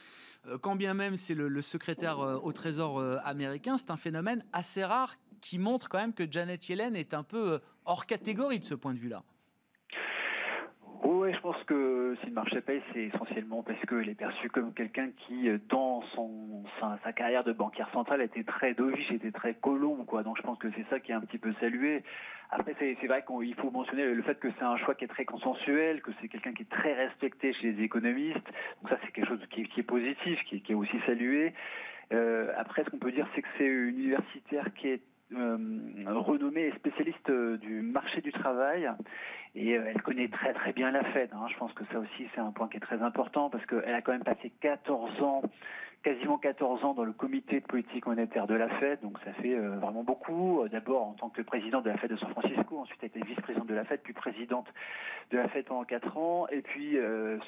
euh, 0.47 0.57
quand 0.57 0.75
bien 0.75 0.93
même 0.93 1.17
c'est 1.17 1.33
le, 1.33 1.61
secrétaire 1.61 2.19
euh, 2.19 2.39
au 2.41 2.51
Trésor 2.51 3.01
américain, 3.23 3.77
c'est 3.77 3.91
un 3.91 3.97
phénomène 3.97 4.43
assez 4.53 4.83
rare 4.83 5.15
qui 5.41 5.57
montre 5.59 5.89
quand 5.89 5.99
même 5.99 6.13
que 6.13 6.29
Janet 6.29 6.67
Yellen 6.67 6.95
est 6.95 7.13
un 7.13 7.23
peu 7.23 7.59
hors 7.85 8.05
catégorie 8.05 8.59
de 8.59 8.65
ce 8.65 8.73
point 8.73 8.93
de 8.93 8.99
vue-là. 8.99 9.23
Oui, 11.07 11.31
je 11.31 11.39
pense 11.39 11.63
que 11.65 12.15
si 12.21 12.25
le 12.25 12.31
marché 12.33 12.61
paye, 12.61 12.81
c'est 12.91 13.03
essentiellement 13.03 13.61
parce 13.61 13.79
qu'il 13.85 14.09
est 14.09 14.15
perçu 14.15 14.49
comme 14.49 14.73
quelqu'un 14.73 15.09
qui, 15.15 15.49
euh, 15.49 15.59
dans 15.69 16.01
son, 16.15 16.63
sa, 16.79 17.13
carrière 17.13 17.43
de 17.43 17.53
banquière 17.53 17.87
centrale, 17.91 18.23
était 18.23 18.43
très 18.43 18.73
dovish, 18.73 19.11
était 19.11 19.31
très 19.31 19.53
colombe, 19.53 20.07
quoi. 20.07 20.23
Donc 20.23 20.35
je 20.37 20.41
pense 20.41 20.57
que 20.57 20.67
c'est 20.75 20.85
ça 20.89 20.99
qui 20.99 21.11
est 21.11 21.15
un 21.15 21.21
petit 21.21 21.37
peu 21.37 21.53
salué. 21.59 22.01
Après, 22.49 22.75
c'est 22.79 23.05
vrai 23.05 23.23
qu'il 23.23 23.53
faut 23.53 23.69
mentionner 23.69 24.15
le 24.15 24.21
fait 24.23 24.39
que 24.39 24.47
c'est 24.57 24.65
un 24.65 24.77
choix 24.77 24.95
qui 24.95 25.03
est 25.03 25.07
très 25.07 25.25
consensuel, 25.25 26.01
que 26.01 26.09
c'est 26.19 26.27
quelqu'un 26.27 26.53
qui 26.53 26.63
est 26.63 26.71
très 26.71 26.93
respecté 26.93 27.53
chez 27.53 27.73
les 27.73 27.83
économistes. 27.83 28.47
Donc 28.81 28.89
ça, 28.89 28.97
c'est 29.05 29.11
quelque 29.11 29.27
chose 29.27 29.45
qui, 29.51 29.61
est 29.61 29.83
positif, 29.83 30.39
qui, 30.45 30.63
est 30.67 30.75
aussi 30.75 30.97
salué. 31.05 31.53
Euh, 32.13 32.51
après, 32.57 32.83
ce 32.83 32.89
qu'on 32.89 32.97
peut 32.97 33.11
dire, 33.11 33.27
c'est 33.35 33.43
que 33.43 33.47
c'est 33.59 33.65
une 33.67 33.99
universitaire 33.99 34.73
qui 34.73 34.87
est 34.87 35.01
euh, 35.33 35.57
renommée 36.07 36.67
et 36.67 36.71
spécialiste 36.73 37.31
du 37.31 37.81
marché 37.81 38.21
du 38.21 38.31
travail 38.31 38.89
et 39.55 39.77
euh, 39.77 39.85
elle 39.87 40.01
connaît 40.01 40.27
très 40.27 40.53
très 40.53 40.73
bien 40.73 40.91
la 40.91 41.03
Fed. 41.03 41.29
Hein. 41.33 41.47
Je 41.49 41.57
pense 41.57 41.73
que 41.73 41.83
ça 41.91 41.99
aussi 41.99 42.27
c'est 42.33 42.41
un 42.41 42.51
point 42.51 42.67
qui 42.67 42.77
est 42.77 42.81
très 42.81 43.01
important 43.01 43.49
parce 43.49 43.65
qu'elle 43.65 43.93
a 43.93 44.01
quand 44.01 44.11
même 44.11 44.23
passé 44.23 44.51
14 44.61 45.21
ans, 45.21 45.41
quasiment 46.03 46.37
14 46.37 46.83
ans 46.83 46.93
dans 46.93 47.05
le 47.05 47.13
comité 47.13 47.61
de 47.61 47.65
politique 47.65 48.05
monétaire 48.05 48.47
de 48.47 48.53
la 48.53 48.67
Fed, 48.79 48.99
donc 49.01 49.17
ça 49.23 49.31
fait 49.33 49.55
euh, 49.55 49.77
vraiment 49.77 50.03
beaucoup. 50.03 50.61
Euh, 50.61 50.69
d'abord 50.69 51.07
en 51.07 51.13
tant 51.13 51.29
que 51.29 51.41
présidente 51.41 51.85
de 51.85 51.89
la 51.89 51.97
Fed 51.97 52.11
de 52.11 52.17
San 52.17 52.29
Francisco, 52.31 52.77
ensuite 52.77 52.99
elle 53.01 53.07
été 53.07 53.21
vice-présidente 53.21 53.67
de 53.67 53.75
la 53.75 53.85
Fed, 53.85 54.01
puis 54.03 54.13
présidente 54.13 54.67
de 55.31 55.37
la 55.37 55.47
Fed 55.47 55.65
pendant 55.65 55.85
4 55.85 56.17
ans, 56.17 56.47
et 56.49 56.61
puis 56.61 56.97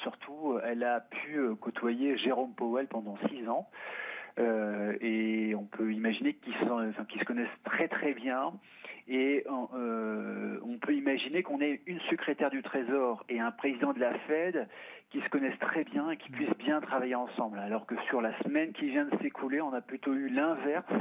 surtout 0.01 0.57
elle 0.63 0.83
a 0.83 1.01
pu 1.01 1.39
côtoyer 1.59 2.17
Jérôme 2.17 2.53
Powell 2.53 2.87
pendant 2.87 3.17
6 3.29 3.47
ans. 3.49 3.67
Et 4.37 5.55
on 5.55 5.65
peut 5.65 5.91
imaginer 5.91 6.33
qu'ils 6.33 6.53
se 6.53 7.25
connaissent 7.25 7.47
très 7.63 7.87
très 7.87 8.13
bien. 8.13 8.53
Et 9.09 9.45
on 9.49 10.77
peut 10.81 10.93
imaginer 10.93 11.43
qu'on 11.43 11.61
ait 11.61 11.81
une 11.85 11.99
secrétaire 12.09 12.49
du 12.49 12.61
Trésor 12.61 13.23
et 13.29 13.39
un 13.39 13.51
président 13.51 13.93
de 13.93 13.99
la 13.99 14.13
Fed 14.19 14.67
qui 15.09 15.21
se 15.21 15.29
connaissent 15.29 15.59
très 15.59 15.83
bien 15.83 16.11
et 16.11 16.17
qui 16.17 16.29
puissent 16.29 16.57
bien 16.57 16.81
travailler 16.81 17.15
ensemble. 17.15 17.59
Alors 17.59 17.85
que 17.85 17.95
sur 18.07 18.21
la 18.21 18.37
semaine 18.39 18.73
qui 18.73 18.89
vient 18.89 19.05
de 19.05 19.17
s'écouler, 19.21 19.61
on 19.61 19.73
a 19.73 19.81
plutôt 19.81 20.13
eu 20.13 20.29
l'inverse, 20.29 20.91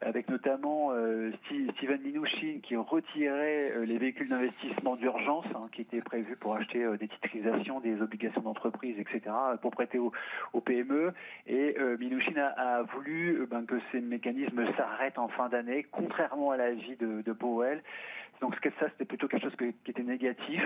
avec 0.00 0.28
notamment 0.28 0.88
euh, 0.90 1.32
Steven 1.74 2.00
Mnuchin 2.02 2.58
qui 2.62 2.76
retirait 2.76 3.72
euh, 3.74 3.84
les 3.84 3.98
véhicules 3.98 4.28
d'investissement 4.28 4.96
d'urgence 4.96 5.46
hein, 5.54 5.68
qui 5.72 5.82
étaient 5.82 6.00
prévus 6.00 6.36
pour 6.36 6.54
acheter 6.54 6.82
euh, 6.82 6.96
des 6.96 7.08
titrisations, 7.08 7.80
des 7.80 8.02
obligations 8.02 8.42
d'entreprise, 8.42 8.98
etc., 8.98 9.20
pour 9.62 9.70
prêter 9.70 9.98
aux, 9.98 10.12
PME. 10.60 11.12
Et 11.46 11.76
Mnuchin 11.78 12.36
a, 12.36 12.82
voulu 12.82 13.46
ben, 13.50 13.66
que 13.66 13.78
ces 13.92 14.00
mécanismes 14.00 14.64
s'arrêtent 14.76 15.18
en 15.18 15.28
fin 15.28 15.48
d'année, 15.48 15.86
contrairement 15.90 16.52
à 16.52 16.56
l'avis 16.56 16.96
de, 16.96 17.22
de 17.22 17.32
Powell. 17.32 17.82
Donc 18.44 18.56
ça, 18.78 18.90
c'était 18.90 19.06
plutôt 19.06 19.26
quelque 19.26 19.44
chose 19.44 19.56
qui 19.56 19.90
était 19.90 20.02
négatif. 20.02 20.62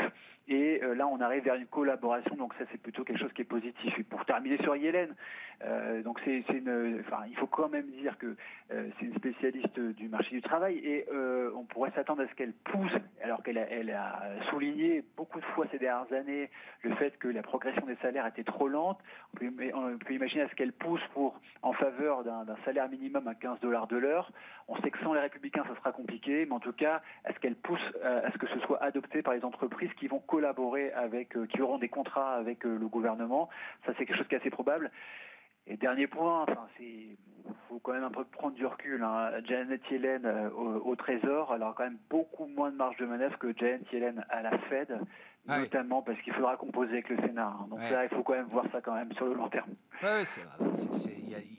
Et 0.49 0.81
euh, 0.83 0.95
là, 0.95 1.07
on 1.07 1.21
arrive 1.21 1.45
vers 1.45 1.55
une 1.55 1.67
collaboration, 1.67 2.35
donc 2.35 2.53
ça, 2.55 2.65
c'est 2.73 2.83
plutôt 2.83 3.05
quelque 3.05 3.21
chose 3.21 3.33
qui 3.35 3.43
est 3.43 3.45
positif. 3.45 3.97
Et 3.97 4.03
pour 4.03 4.25
terminer 4.25 4.57
sur 4.63 4.75
Yellen, 4.75 5.15
euh, 5.63 6.03
donc 6.03 6.19
c'est 6.25 6.43
une, 6.49 7.01
enfin, 7.07 7.23
il 7.29 7.37
faut 7.37 7.47
quand 7.47 7.69
même 7.69 7.87
dire 8.01 8.19
que 8.19 8.35
euh, 8.73 8.89
c'est 8.99 9.07
une 9.07 9.15
spécialiste 9.15 9.79
du 9.79 10.09
marché 10.09 10.35
du 10.35 10.43
travail 10.43 10.79
et 10.79 11.07
on 11.55 11.65
pourrait 11.65 11.93
s'attendre 11.95 12.23
à 12.23 12.29
ce 12.29 12.35
qu'elle 12.35 12.53
pousse, 12.53 12.93
alors 13.23 13.43
qu'elle 13.45 13.59
a, 13.59 14.23
souligné 14.51 15.05
beaucoup 15.17 15.39
de 15.39 15.45
fois 15.47 15.67
ces 15.71 15.79
dernières 15.79 16.13
années 16.13 16.51
le 16.83 16.95
fait 16.97 17.17
que 17.19 17.29
la 17.29 17.43
progression 17.43 17.85
des 17.87 17.97
salaires 17.97 18.27
était 18.27 18.45
trop 18.45 18.67
lente. 18.69 18.99
On 19.35 19.39
peut, 19.39 19.53
on 19.75 19.99
peut 19.99 20.15
imaginer 20.15 20.43
à 20.43 20.49
ce 20.49 20.55
qu'elle 20.55 20.73
pousse 20.73 21.03
pour 21.13 21.39
en 21.63 21.73
faveur 21.75 22.25
d'un 22.25 22.57
salaire 22.65 22.89
minimum 22.89 23.29
à 23.29 23.35
15 23.35 23.61
dollars 23.61 23.87
de 23.87 23.97
l'heure. 23.97 24.33
On 24.69 24.77
sait 24.81 24.91
que 24.91 24.99
sans 25.01 25.15
les 25.15 25.21
républicains, 25.21 25.65
ça 25.67 25.75
sera 25.77 25.93
compliqué, 25.93 26.47
mais 26.47 26.55
en 26.55 26.61
tout 26.61 26.73
cas, 26.73 27.03
à 27.25 27.33
ce 27.33 27.39
qu'elle 27.39 27.57
pousse 27.57 27.68
à 27.77 28.31
ce 28.31 28.39
que 28.39 28.47
ce 28.47 28.59
soit 28.61 28.83
adopté 28.83 29.23
par 29.23 29.35
les 29.35 29.45
entreprises 29.45 29.93
qui 29.99 30.09
vont 30.09 30.21
collaborer 30.21 30.93
avec, 30.93 31.37
euh, 31.37 31.47
qui 31.47 31.61
auront 31.61 31.79
des 31.79 31.89
contrats 31.89 32.35
avec 32.35 32.65
euh, 32.65 32.79
le 32.79 32.89
gouvernement. 32.89 33.49
Ça, 33.85 33.93
c'est 33.97 34.07
quelque 34.07 34.17
chose 34.17 34.29
qui 34.29 34.35
est 34.35 34.39
assez 34.39 34.51
probable. 34.51 34.91
Et 35.67 35.77
dernier 35.77 36.07
point, 36.07 36.43
enfin, 36.43 36.67
c'est 36.79 37.17
faut 37.69 37.79
quand 37.79 37.93
même 37.93 38.05
un 38.05 38.11
peu 38.11 38.25
prendre 38.25 38.55
du 38.55 38.67
recul. 38.67 39.03
Hein. 39.03 39.31
Janet 39.45 39.81
Yellen 39.91 40.25
euh, 40.25 40.51
au, 40.51 40.97
Trésor, 40.97 41.53
elle 41.55 41.63
a 41.63 41.73
quand 41.77 41.85
même 41.85 41.99
beaucoup 42.11 42.47
moins 42.47 42.71
de 42.71 42.77
marge 42.77 42.97
de 42.97 43.07
manœuvre 43.07 43.39
que 43.39 43.57
Janet 43.57 43.91
Yellen 43.93 44.25
à 44.29 44.43
la 44.43 44.57
Fed, 44.59 44.99
ah 45.49 45.61
notamment 45.61 46.03
parce 46.03 46.21
qu'il 46.21 46.33
faudra 46.33 46.57
composer 46.57 46.93
avec 46.93 47.09
le 47.09 47.17
Sénat. 47.17 47.57
Hein. 47.59 47.67
Donc 47.71 47.81
là, 47.81 48.05
il 48.05 48.11
faut 48.11 48.23
quand 48.23 48.35
même 48.35 48.49
voir 48.49 48.67
ça 48.71 48.81
quand 48.81 48.95
même 48.95 49.13
sur 49.15 49.27
le 49.27 49.35
long 49.35 49.49
terme. 49.49 49.71
Oui, 50.03 50.09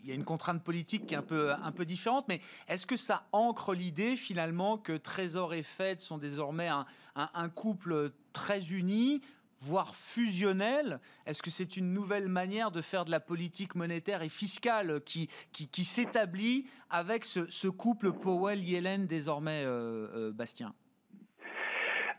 il 0.03 0.08
y, 0.08 0.12
a 0.12 0.15
une 0.15 0.24
contrainte 0.24 0.63
politique 0.63 1.08
qui 1.08 1.13
est 1.13 1.17
un 1.17 1.24
peu, 1.24 1.51
un 1.51 1.72
peu 1.72 1.86
différente, 1.86 2.25
mais 2.27 2.39
est-ce 2.67 2.86
que 2.86 2.98
ça 2.98 3.24
ancre 3.31 3.74
l'idée 3.74 4.15
finalement 4.15 4.77
que 4.77 4.93
Trésor 4.93 5.53
et 5.53 5.63
Fed 5.63 6.00
sont 6.00 6.17
désormais 6.17 6.67
un, 6.67 6.86
un 7.15 7.50
couple 7.50 8.12
très 8.31 8.72
uni 8.72 9.22
voire 9.62 9.96
fusionnel? 9.96 11.00
Est-ce 11.25 11.41
que 11.41 11.50
c'est 11.50 11.77
une 11.77 11.93
nouvelle 11.93 12.27
manière 12.27 12.72
de 12.72 12.81
faire 12.81 13.05
de 13.05 13.12
la 13.12 13.19
politique 13.19 13.75
monétaire 13.75 14.22
et 14.22 14.29
fiscale 14.29 15.01
qui, 15.05 15.29
qui, 15.51 15.86
s'établit 15.86 16.67
avec 16.89 17.25
ce, 17.25 17.67
couple 17.67 18.12
Powell-Yellen 18.12 19.05
désormais, 19.08 19.63
euh, 19.65 20.08
euh, 20.15 20.31
Bastien? 20.31 20.74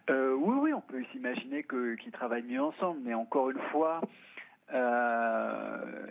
Euh, 0.09 0.35
Oui, 0.35 0.57
oui, 0.61 0.73
on 0.73 0.81
peut 0.81 1.03
s'imaginer 1.13 1.65
qu'ils 1.65 2.13
travaillent 2.13 2.43
mieux 2.43 2.63
ensemble, 2.63 3.01
mais 3.05 3.15
encore 3.15 3.51
une 3.51 3.61
fois, 3.71 4.01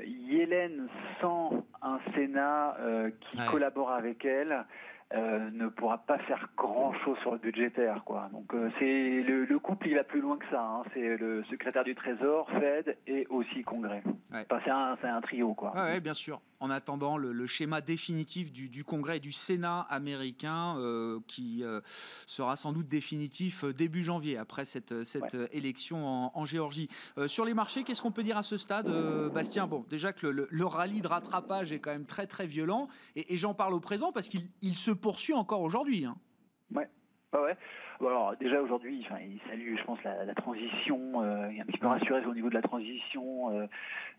Yellen 0.05 0.87
sans 1.21 1.65
un 1.81 1.99
Sénat 2.13 2.77
qui 3.21 3.37
collabore 3.49 3.91
avec 3.91 4.25
elle, 4.25 4.65
euh, 5.15 5.49
ne 5.53 5.69
pourra 5.69 5.97
pas 5.97 6.19
faire 6.19 6.49
grand 6.55 6.93
chose 7.03 7.17
sur 7.19 7.31
le 7.31 7.39
budgétaire 7.39 8.03
quoi. 8.05 8.29
Donc 8.31 8.53
euh, 8.53 8.69
c'est 8.77 9.23
le, 9.23 9.57
couple 9.57 9.87
il 9.87 9.95
va 9.95 10.03
plus 10.03 10.21
loin 10.21 10.37
que 10.37 10.45
ça. 10.51 10.61
Hein. 10.61 10.83
C'est 10.93 11.17
le 11.17 11.43
secrétaire 11.45 11.83
du 11.83 11.95
Trésor, 11.95 12.47
Fed 12.51 12.95
et 13.07 13.25
aussi 13.31 13.63
Congrès. 13.63 14.03
c'est 14.31 14.69
un, 14.69 14.95
un, 15.01 15.21
trio 15.21 15.55
quoi. 15.55 15.73
Ouais, 15.73 15.99
bien 15.99 16.13
sûr 16.13 16.39
en 16.59 16.69
attendant 16.69 17.17
le, 17.17 17.47
schéma 17.47 17.81
définitif 17.81 18.51
du, 18.51 18.83
Congrès 18.83 19.17
et 19.17 19.19
du 19.19 19.31
Sénat 19.31 19.81
américain 19.89 20.77
euh, 20.77 21.19
qui 21.27 21.63
euh, 21.63 21.81
sera 22.27 22.55
sans 22.55 22.73
doute 22.73 22.87
définitif 22.87 23.63
euh, 23.63 23.73
début 23.73 24.03
janvier 24.03 24.37
après 24.37 24.65
cette, 24.65 25.03
cette 25.03 25.37
élection 25.51 26.37
en, 26.37 26.45
Géorgie. 26.45 26.89
sur 27.27 27.45
les 27.45 27.53
marchés, 27.53 27.83
qu'est-ce 27.83 28.01
qu'on 28.01 28.11
peut 28.11 28.23
dire 28.23 28.37
à 28.37 28.43
ce 28.43 28.57
stade, 28.57 28.89
Bastien? 29.31 29.67
Bon, 29.67 29.85
déjà 29.89 30.13
que 30.13 30.27
le, 30.27 30.65
rallye 30.65 31.01
de 31.01 31.07
rattrapage 31.07 31.71
est 31.71 31.79
quand 31.79 31.91
même 31.91 32.05
très 32.05 32.27
très 32.27 32.47
violent 32.47 32.87
et, 33.15 33.37
j'en 33.37 33.53
parle 33.53 33.73
au 33.73 33.79
présent 33.79 34.11
parce 34.11 34.27
qu'il 34.29 34.75
se 34.75 34.91
poursuit 34.91 35.33
encore 35.33 35.61
aujourd'hui. 35.61 36.05
Hein. 36.05 36.17
Ouais, 36.73 36.89
ouais. 37.33 37.57
Alors 38.07 38.35
déjà 38.39 38.61
aujourd'hui, 38.61 39.05
enfin, 39.05 39.21
il 39.21 39.39
salue, 39.49 39.77
je 39.77 39.83
pense, 39.83 39.99
la, 40.03 40.33
transition. 40.33 40.97
il 41.49 41.57
est 41.57 41.61
un 41.61 41.65
petit 41.65 41.79
peu 41.79 41.87
rassuré 41.87 42.25
au 42.25 42.33
niveau 42.33 42.49
de 42.49 42.55
la 42.55 42.61
transition. 42.61 43.67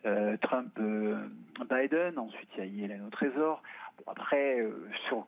Euh, 0.07 0.37
Trump, 0.41 0.73
euh, 0.79 1.17
Biden, 1.69 2.19
ensuite 2.19 2.49
il 2.57 2.59
y 2.59 2.63
a 2.63 2.65
Yellen 2.65 3.03
au 3.07 3.11
Trésor. 3.11 3.63
après, 4.07 4.61
euh, 4.61 4.89
sur 5.09 5.27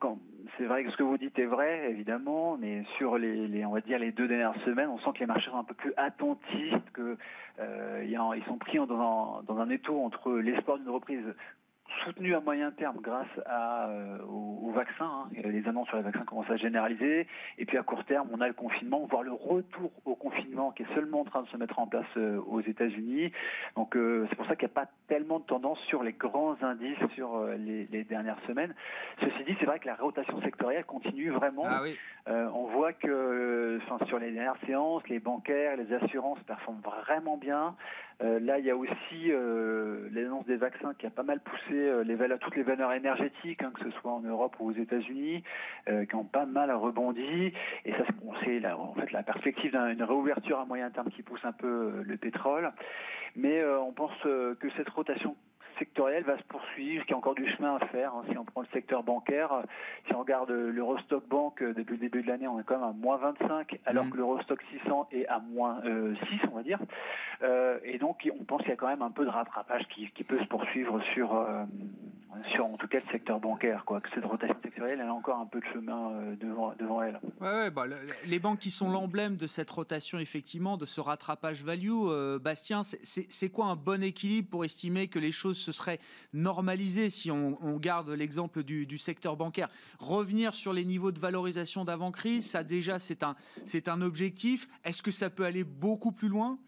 c'est 0.56 0.64
vrai 0.64 0.84
que 0.84 0.90
ce 0.90 0.96
que 0.96 1.02
vous 1.02 1.18
dites 1.18 1.38
est 1.38 1.44
vrai, 1.44 1.90
évidemment, 1.90 2.56
mais 2.56 2.82
sur 2.96 3.18
les, 3.18 3.66
on 3.66 3.72
va 3.72 3.82
dire 3.82 3.98
les 3.98 4.12
deux 4.12 4.26
dernières 4.26 4.58
semaines, 4.64 4.88
on 4.88 4.98
sent 4.98 5.10
que 5.14 5.20
les 5.20 5.26
marchés 5.26 5.50
sont 5.50 5.58
un 5.58 5.64
peu 5.64 5.74
plus 5.74 5.92
attentifs, 5.98 6.74
que 6.94 7.18
ils 7.58 8.44
sont 8.46 8.56
pris 8.56 8.78
dans 8.78 9.38
un, 9.38 9.42
dans 9.42 9.58
un 9.58 9.68
étau 9.68 10.02
entre 10.02 10.32
l'espoir 10.32 10.78
d'une 10.78 10.88
reprise 10.88 11.34
soutenu 12.04 12.34
à 12.34 12.40
moyen 12.40 12.70
terme 12.72 12.98
grâce 13.00 13.28
à, 13.46 13.88
euh, 13.88 14.18
au, 14.26 14.70
vaccin. 14.72 15.04
Hein. 15.04 15.28
Les 15.44 15.66
annonces 15.68 15.88
sur 15.88 15.96
les 15.96 16.02
vaccins 16.02 16.24
commencent 16.24 16.50
à 16.50 16.56
généraliser. 16.56 17.26
Et 17.58 17.66
puis 17.66 17.76
à 17.76 17.82
court 17.82 18.04
terme, 18.04 18.28
on 18.32 18.40
a 18.40 18.48
le 18.48 18.54
confinement, 18.54 19.06
voire 19.10 19.22
le 19.22 19.32
retour 19.32 19.92
au 20.04 20.14
confinement 20.14 20.72
qui 20.72 20.82
est 20.82 20.94
seulement 20.94 21.20
en 21.20 21.24
train 21.24 21.42
de 21.42 21.48
se 21.48 21.56
mettre 21.56 21.78
en 21.78 21.86
place 21.86 22.06
euh, 22.16 22.40
aux 22.46 22.60
États-Unis. 22.60 23.32
Donc 23.76 23.96
euh, 23.96 24.26
c'est 24.30 24.36
pour 24.36 24.46
ça 24.46 24.56
qu'il 24.56 24.66
n'y 24.66 24.72
a 24.72 24.74
pas 24.74 24.90
tellement 25.08 25.40
de 25.40 25.44
tendance 25.44 25.78
sur 25.88 26.02
les 26.02 26.12
grands 26.12 26.56
indices 26.62 26.96
sur 27.14 27.46
les, 27.46 27.86
les, 27.90 28.04
dernières 28.04 28.40
semaines. 28.46 28.74
Ceci 29.20 29.44
dit, 29.44 29.56
c'est 29.60 29.66
vrai 29.66 29.78
que 29.78 29.86
la 29.86 29.94
rotation 29.94 30.40
sectorielle 30.40 30.84
continue 30.84 31.30
vraiment. 31.30 31.64
Ah 31.66 31.80
oui. 31.82 31.96
On 32.26 32.66
voit 32.66 32.92
que 32.92 33.78
sur 34.06 34.18
les 34.18 34.32
dernières 34.32 34.56
séances, 34.66 35.02
les 35.08 35.18
bancaires, 35.18 35.76
les 35.76 35.92
assurances 35.94 36.38
performent 36.44 36.80
vraiment 36.80 37.36
bien. 37.36 37.74
Euh, 38.22 38.38
là, 38.40 38.58
il 38.58 38.64
y 38.64 38.70
a 38.70 38.76
aussi 38.76 39.30
euh, 39.30 40.08
l'annonce 40.12 40.46
des 40.46 40.56
vaccins 40.56 40.94
qui 40.94 41.06
a 41.06 41.10
pas 41.10 41.22
mal 41.22 41.40
poussé 41.40 41.72
euh, 41.72 42.36
toutes 42.40 42.56
les 42.56 42.62
valeurs 42.62 42.92
énergétiques, 42.92 43.62
hein, 43.62 43.72
que 43.74 43.82
ce 43.84 43.90
soit 43.98 44.12
en 44.12 44.20
Europe 44.20 44.56
ou 44.60 44.70
aux 44.70 44.74
États-Unis, 44.74 45.42
qui 45.86 46.14
ont 46.14 46.24
pas 46.24 46.46
mal 46.46 46.70
rebondi. 46.72 47.52
Et 47.84 47.92
ça, 47.92 48.04
c'est 48.44 48.64
en 48.66 48.94
fait 48.94 49.10
la 49.12 49.22
perspective 49.22 49.72
d'une 49.72 50.02
réouverture 50.02 50.58
à 50.58 50.64
moyen 50.64 50.90
terme 50.90 51.10
qui 51.10 51.22
pousse 51.22 51.44
un 51.44 51.52
peu 51.52 52.02
le 52.04 52.16
pétrole. 52.16 52.72
Mais 53.36 53.64
on 53.64 53.92
pense 53.92 54.12
que 54.22 54.70
cette 54.76 54.88
rotation 54.88 55.36
sectoriel 55.78 56.24
va 56.24 56.38
se 56.38 56.42
poursuivre, 56.44 57.04
qu'il 57.04 57.12
y 57.12 57.14
a 57.14 57.18
encore 57.18 57.34
du 57.34 57.48
chemin 57.52 57.76
à 57.76 57.86
faire. 57.86 58.14
Hein. 58.14 58.24
Si 58.30 58.36
on 58.36 58.44
prend 58.44 58.62
le 58.62 58.66
secteur 58.72 59.02
bancaire, 59.02 59.50
si 60.06 60.14
on 60.14 60.20
regarde 60.20 60.50
l'Eurostock 60.50 61.26
Bank 61.28 61.62
euh, 61.62 61.74
depuis 61.74 61.94
le 61.94 62.00
début 62.00 62.22
de 62.22 62.28
l'année, 62.28 62.48
on 62.48 62.60
est 62.60 62.64
quand 62.64 62.78
même 62.78 62.88
à 62.88 62.92
moins 62.92 63.16
25, 63.16 63.78
alors 63.86 64.04
mmh. 64.04 64.10
que 64.10 64.16
l'Eurostock 64.16 64.60
600 64.82 65.08
est 65.12 65.26
à 65.26 65.38
moins 65.38 65.80
6, 65.82 65.88
euh, 65.88 66.14
on 66.52 66.56
va 66.56 66.62
dire. 66.62 66.78
Euh, 67.42 67.78
et 67.84 67.98
donc, 67.98 68.28
on 68.38 68.44
pense 68.44 68.60
qu'il 68.62 68.70
y 68.70 68.74
a 68.74 68.76
quand 68.76 68.88
même 68.88 69.02
un 69.02 69.10
peu 69.10 69.24
de 69.24 69.30
rattrapage 69.30 69.86
qui, 69.88 70.08
peut 70.24 70.38
se 70.38 70.46
poursuivre 70.46 71.02
sur, 71.14 71.44
sur 72.48 72.66
en 72.66 72.76
tout 72.76 72.88
cas 72.88 72.98
le 73.04 73.12
secteur 73.12 73.40
bancaire. 73.40 73.84
Quoi. 73.84 74.00
Que 74.00 74.08
cette 74.14 74.24
rotation 74.24 74.56
sectorielle, 74.62 75.00
elle 75.00 75.08
a 75.08 75.14
encore 75.14 75.38
un 75.38 75.46
peu 75.46 75.60
de 75.60 75.66
chemin 75.72 76.34
devant, 76.40 76.74
devant 76.78 77.02
elle. 77.02 77.20
Ouais, 77.40 77.70
bah, 77.70 77.84
les 78.26 78.38
banques 78.38 78.58
qui 78.58 78.70
sont 78.70 78.90
l'emblème 78.90 79.36
de 79.36 79.46
cette 79.46 79.70
rotation, 79.70 80.18
effectivement, 80.18 80.76
de 80.76 80.86
ce 80.86 81.00
rattrapage 81.00 81.62
value, 81.62 81.92
Bastien, 82.40 82.82
c'est 82.82 83.50
quoi 83.50 83.66
un 83.66 83.76
bon 83.76 84.02
équilibre 84.02 84.48
pour 84.50 84.64
estimer 84.64 85.08
que 85.08 85.18
les 85.18 85.32
choses 85.32 85.58
se 85.58 85.72
serait 85.72 85.98
normalisé 86.32 87.10
si 87.10 87.30
on, 87.30 87.56
garde 87.78 88.10
l'exemple 88.10 88.62
du, 88.62 88.98
secteur 88.98 89.36
bancaire? 89.36 89.68
Revenir 89.98 90.54
sur 90.54 90.72
les 90.72 90.84
niveaux 90.84 91.12
de 91.12 91.18
valorisation 91.18 91.84
d'avant-crise, 91.84 92.48
ça 92.48 92.62
déjà 92.62 92.98
c'est 92.98 93.22
un, 93.22 93.36
c'est 93.64 93.88
un 93.88 94.02
objectif. 94.02 94.68
Est-ce 94.84 95.02
que 95.02 95.10
ça 95.10 95.30
peut 95.30 95.44
aller 95.44 95.64
beaucoup 95.64 96.12
plus 96.12 96.28
loin? 96.28 96.58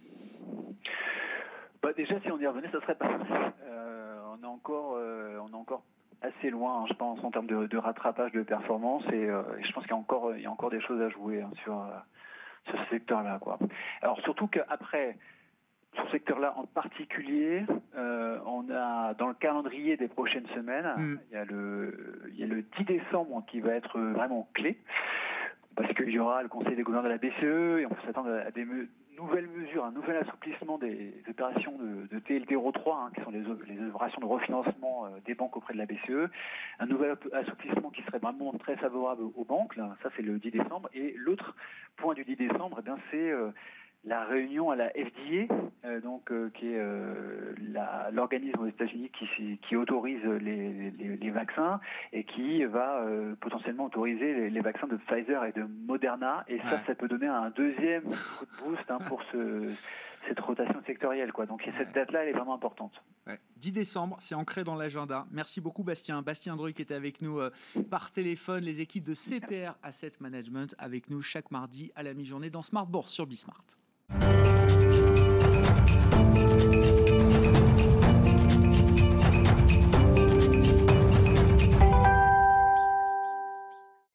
Bah 1.82 1.92
Déjà, 1.96 2.20
si 2.20 2.30
on 2.30 2.38
y 2.40 2.46
revenait, 2.46 2.70
ça 2.70 2.80
serait 2.80 2.94
pas 2.94 3.18
euh, 3.66 4.13
on, 4.34 4.42
est 4.42 4.46
encore, 4.46 4.94
euh, 4.96 5.38
on 5.42 5.48
est 5.48 5.56
encore 5.56 5.84
assez 6.22 6.50
loin, 6.50 6.82
hein, 6.82 6.86
je 6.88 6.94
pense, 6.94 7.22
en 7.22 7.30
termes 7.30 7.46
de, 7.46 7.76
rattrapage 7.76 8.32
de 8.32 8.42
performance. 8.42 9.04
Et, 9.12 9.28
euh, 9.28 9.42
je 9.62 9.72
pense 9.72 9.84
qu'il 9.84 9.92
y 9.92 9.94
a 9.94 9.98
encore, 9.98 10.34
il 10.36 10.42
y 10.42 10.46
a 10.46 10.50
encore 10.50 10.70
des 10.70 10.80
choses 10.80 11.00
à 11.00 11.08
jouer 11.10 11.42
hein, 11.42 11.50
sur, 11.62 11.84
sur 12.66 12.78
ce 12.78 12.90
secteur-là. 12.90 13.38
Quoi. 13.40 13.58
Alors 14.02 14.20
surtout 14.22 14.46
qu'après, 14.46 15.18
ce 15.96 16.10
secteur-là 16.10 16.54
en 16.56 16.64
particulier, 16.64 17.64
euh, 17.96 18.38
on 18.46 18.68
a 18.70 19.14
dans 19.14 19.28
le 19.28 19.34
calendrier 19.34 19.96
des 19.96 20.08
prochaines 20.08 20.46
semaines, 20.48 20.92
mm. 20.96 21.20
il, 21.30 21.34
y 21.34 21.36
a 21.36 21.44
le, 21.44 22.22
il 22.32 22.40
y 22.40 22.44
a 22.44 22.46
le 22.46 22.62
10 22.78 22.84
décembre 22.84 23.44
qui 23.46 23.60
va 23.60 23.74
être 23.74 24.00
vraiment 24.00 24.48
clé. 24.54 24.78
parce 25.76 25.92
qu'il 25.94 26.10
y 26.10 26.18
aura 26.18 26.42
le 26.42 26.48
Conseil 26.48 26.76
des 26.76 26.82
gouverneurs 26.82 27.10
de 27.10 27.14
la 27.14 27.18
BCE 27.18 27.80
et 27.80 27.86
on 27.86 27.90
peut 27.90 28.06
s'attendre 28.06 28.30
à 28.30 28.50
des 28.50 28.64
nouvelles 29.16 29.48
mesures, 29.48 29.84
un 29.84 29.92
nouvel 29.92 30.16
assouplissement 30.16 30.78
des 30.78 31.12
opérations 31.28 31.78
de, 31.78 32.18
TLTRO 32.18 32.72
3, 32.72 32.96
hein, 32.96 33.10
qui 33.14 33.22
sont 33.22 33.30
les, 33.30 33.46
opérations 33.88 34.20
de 34.20 34.26
refinancement 34.26 35.06
euh, 35.06 35.08
des 35.24 35.34
banques 35.34 35.56
auprès 35.56 35.74
de 35.74 35.78
la 35.78 35.86
BCE, 35.86 36.30
un 36.78 36.86
nouvel 36.86 37.16
assouplissement 37.32 37.90
qui 37.90 38.02
serait 38.02 38.18
vraiment 38.18 38.52
très 38.52 38.76
favorable 38.76 39.22
aux 39.34 39.44
banques, 39.44 39.74
ça 40.02 40.10
c'est 40.16 40.22
le 40.22 40.38
10 40.38 40.50
décembre, 40.50 40.88
et 40.94 41.14
l'autre 41.16 41.54
point 41.96 42.14
du 42.14 42.24
10 42.24 42.36
décembre, 42.36 42.80
eh 42.86 42.90
c'est 43.10 43.30
euh, 43.30 43.50
la 44.06 44.24
réunion 44.24 44.70
à 44.70 44.76
la 44.76 44.90
FDA, 44.90 45.52
euh, 45.84 46.00
donc 46.00 46.30
euh, 46.30 46.50
qui 46.54 46.66
est 46.66 46.78
euh, 46.78 47.54
l'organisme 48.12 48.60
aux 48.60 48.66
États-Unis 48.66 49.10
qui, 49.18 49.58
qui, 49.58 49.76
autorise 49.76 50.22
les, 50.24 50.90
les, 50.90 51.30
vaccins 51.30 51.80
et 52.12 52.24
qui 52.24 52.64
va 52.64 53.04
potentiellement 53.40 53.86
autoriser 53.86 54.50
les, 54.50 54.60
vaccins 54.60 54.86
de 54.86 54.96
Pfizer 54.96 55.44
et 55.44 55.52
de 55.52 55.64
Moderna. 55.86 56.44
Et 56.48 56.58
ça, 56.60 56.80
ça 56.86 56.94
peut 56.94 57.08
donner 57.08 57.26
un 57.26 57.50
deuxième 57.50 58.04
coup 58.04 58.44
de 58.44 58.64
boost 58.64 58.90
hein, 58.90 58.98
pour 59.08 59.22
ce, 59.32 59.68
cette 60.28 60.38
rotation 60.40 60.80
sectorielle. 60.86 61.32
Quoi. 61.32 61.46
Donc 61.46 61.68
cette 61.76 61.92
date-là, 61.92 62.22
elle 62.22 62.28
est 62.28 62.38
vraiment 62.38 62.54
importante. 62.54 62.92
10 63.56 63.72
décembre, 63.72 64.16
c'est 64.20 64.34
ancré 64.34 64.64
dans 64.64 64.76
l'agenda. 64.76 65.26
Merci 65.32 65.60
beaucoup 65.60 65.82
Bastien. 65.82 66.22
Bastien 66.22 66.56
Druc 66.56 66.78
était 66.78 66.94
avec 66.94 67.22
nous 67.22 67.40
par 67.90 68.12
téléphone. 68.12 68.62
Les 68.62 68.80
équipes 68.80 69.04
de 69.04 69.14
CPR 69.14 69.76
Asset 69.82 70.12
Management 70.20 70.74
avec 70.78 71.10
nous 71.10 71.22
chaque 71.22 71.50
mardi 71.50 71.90
à 71.96 72.02
la 72.02 72.14
mi-journée 72.14 72.50
dans 72.50 72.62
Smart 72.62 72.86
Bourse 72.86 73.12
sur 73.12 73.26
Bismart. 73.26 73.64
Thank 76.46 76.98
you. 76.98 77.03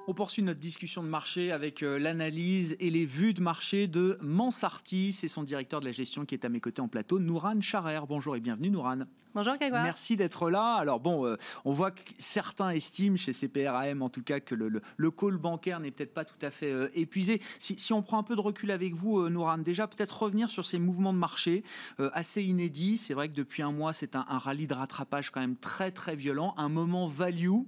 On 0.10 0.16
poursuit 0.16 0.42
notre 0.42 0.60
discussion 0.60 1.04
de 1.04 1.08
marché 1.08 1.51
avec 1.51 1.84
euh, 1.84 2.00
l'analyse 2.00 2.75
et 2.80 2.89
les 2.89 3.06
vues 3.06 3.36
de 3.36 3.42
marché 3.42 3.86
de 3.86 4.18
Mansartis 4.24 5.13
C'est 5.13 5.28
son 5.28 5.44
directeur 5.44 5.82
de 5.82 5.86
la 5.86 5.92
gestion 5.92 6.25
qui 6.25 6.34
est 6.34 6.46
à 6.46 6.50
mes 6.50 6.60
côtés 6.60 6.82
en 6.82 6.88
plateau, 6.88 7.20
Nouran 7.20 7.62
Charer. 7.62 8.00
Bonjour 8.08 8.36
et 8.36 8.39
bienvenue 8.39 8.72
Nouran. 8.72 9.01
Bonjour 9.36 9.54
Grégoire. 9.54 9.84
Merci 9.84 10.18
d'être 10.18 10.50
là. 10.50 10.78
Alors 10.78 11.00
bon, 11.00 11.28
euh, 11.28 11.38
on 11.63 11.74
voit 11.74 11.92
que 11.92 12.01
certains 12.18 12.72
estiment 12.72 13.18
chez 13.18 13.34
CPRAM 13.34 14.01
en 14.01 14.10
tout 14.10 14.24
cas 14.24 14.39
que 14.39 14.56
le, 14.56 14.82
le, 14.98 15.12
call 15.12 15.38
bancaire 15.38 15.80
n'est 15.80 15.92
peut-être 15.92 16.16
pas 16.16 16.25
tout 16.25 16.44
à 16.44 16.50
fait 16.50 16.72
euh, 16.72 16.89
épuisé. 16.96 17.39
Si, 17.60 17.94
on 17.94 18.01
prend 18.01 18.18
un 18.18 18.24
peu 18.24 18.36
de 18.36 18.42
recul 18.42 18.72
avec 18.72 18.96
vous, 18.96 19.30
Nouran, 19.30 19.60
déjà 19.60 19.88
peut-être 19.88 20.24
revenir 20.24 20.50
sur 20.50 20.66
ces 20.66 20.80
mouvements 20.80 21.13
de 21.13 21.20
marché 21.20 21.63
assez 22.00 22.42
inédits. 22.42 22.98
C'est 22.98 23.13
vrai 23.13 23.30
que 23.30 23.36
depuis 23.36 23.62
un 23.62 23.72
mois, 23.72 23.94
c'est 23.94 24.16
un, 24.16 24.25
un 24.28 24.39
rallye 24.39 24.66
de 24.66 24.74
rattrapage 24.74 25.30
quand 25.30 25.39
même 25.39 25.56
très 25.56 25.92
très 25.92 26.16
violent, 26.16 26.56
un 26.58 26.70
moment 26.70 27.08
value 27.08 27.60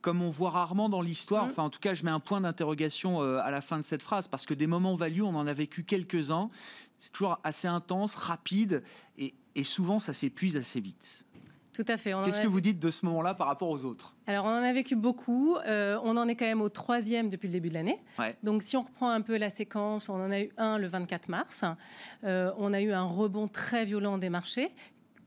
comme 0.00 0.22
on 0.22 0.30
voit 0.30 0.50
rarement 0.50 0.88
dans 0.88 1.02
l'histoire. 1.02 1.46
Mm. 1.46 1.50
Enfin, 1.50 1.62
en 1.64 1.70
tout 1.70 1.80
cas, 1.80 1.94
je 1.94 2.04
mets 2.04 2.10
un 2.10 2.20
point 2.20 2.40
d'interrogation 2.40 3.22
euh, 3.22 3.38
à 3.38 3.50
la 3.50 3.60
fin 3.60 3.78
de 3.78 3.82
cette 3.82 4.02
phrase 4.02 4.28
parce 4.28 4.46
que 4.46 4.54
des 4.54 4.66
moments 4.66 4.94
value, 4.94 5.22
on 5.22 5.34
en 5.34 5.46
a 5.46 5.54
vécu 5.54 5.84
quelques-uns. 5.84 6.50
C'est 6.98 7.12
toujours 7.12 7.38
assez 7.44 7.68
intense, 7.68 8.14
rapide 8.14 8.82
et, 9.18 9.34
souvent 9.64 9.98
ça 9.98 10.12
s'épuise 10.12 10.56
assez 10.56 10.80
vite. 10.80 11.24
Tout 11.72 11.84
à 11.88 11.98
fait. 11.98 12.12
Qu'est-ce 12.24 12.40
que 12.40 12.46
vous 12.46 12.62
dites 12.62 12.78
de 12.78 12.90
ce 12.90 13.04
moment-là 13.04 13.34
par 13.34 13.46
rapport 13.46 13.68
aux 13.68 13.84
autres? 13.84 14.14
Alors, 14.26 14.46
on 14.46 14.48
en 14.48 14.62
a 14.62 14.72
vécu 14.72 14.96
beaucoup. 14.96 15.56
Euh, 15.66 15.98
on 16.04 16.16
en 16.16 16.26
est 16.26 16.34
quand 16.34 16.46
même 16.46 16.62
au 16.62 16.70
troisième 16.70 17.28
depuis 17.28 17.48
le 17.48 17.52
début 17.52 17.68
de 17.68 17.74
l'année. 17.74 17.98
Donc, 18.42 18.62
si 18.62 18.78
on 18.78 18.82
reprend 18.82 19.10
un 19.10 19.20
peu 19.20 19.36
la 19.36 19.50
séquence, 19.50 20.08
on 20.08 20.14
en 20.14 20.30
a 20.30 20.40
eu 20.40 20.50
un 20.56 20.78
le 20.78 20.88
24 20.88 21.28
mars. 21.28 21.64
Euh, 22.24 22.50
on 22.56 22.72
a 22.72 22.80
eu 22.80 22.92
un 22.92 23.04
rebond 23.04 23.46
très 23.46 23.84
violent 23.84 24.16
des 24.16 24.30
marchés 24.30 24.70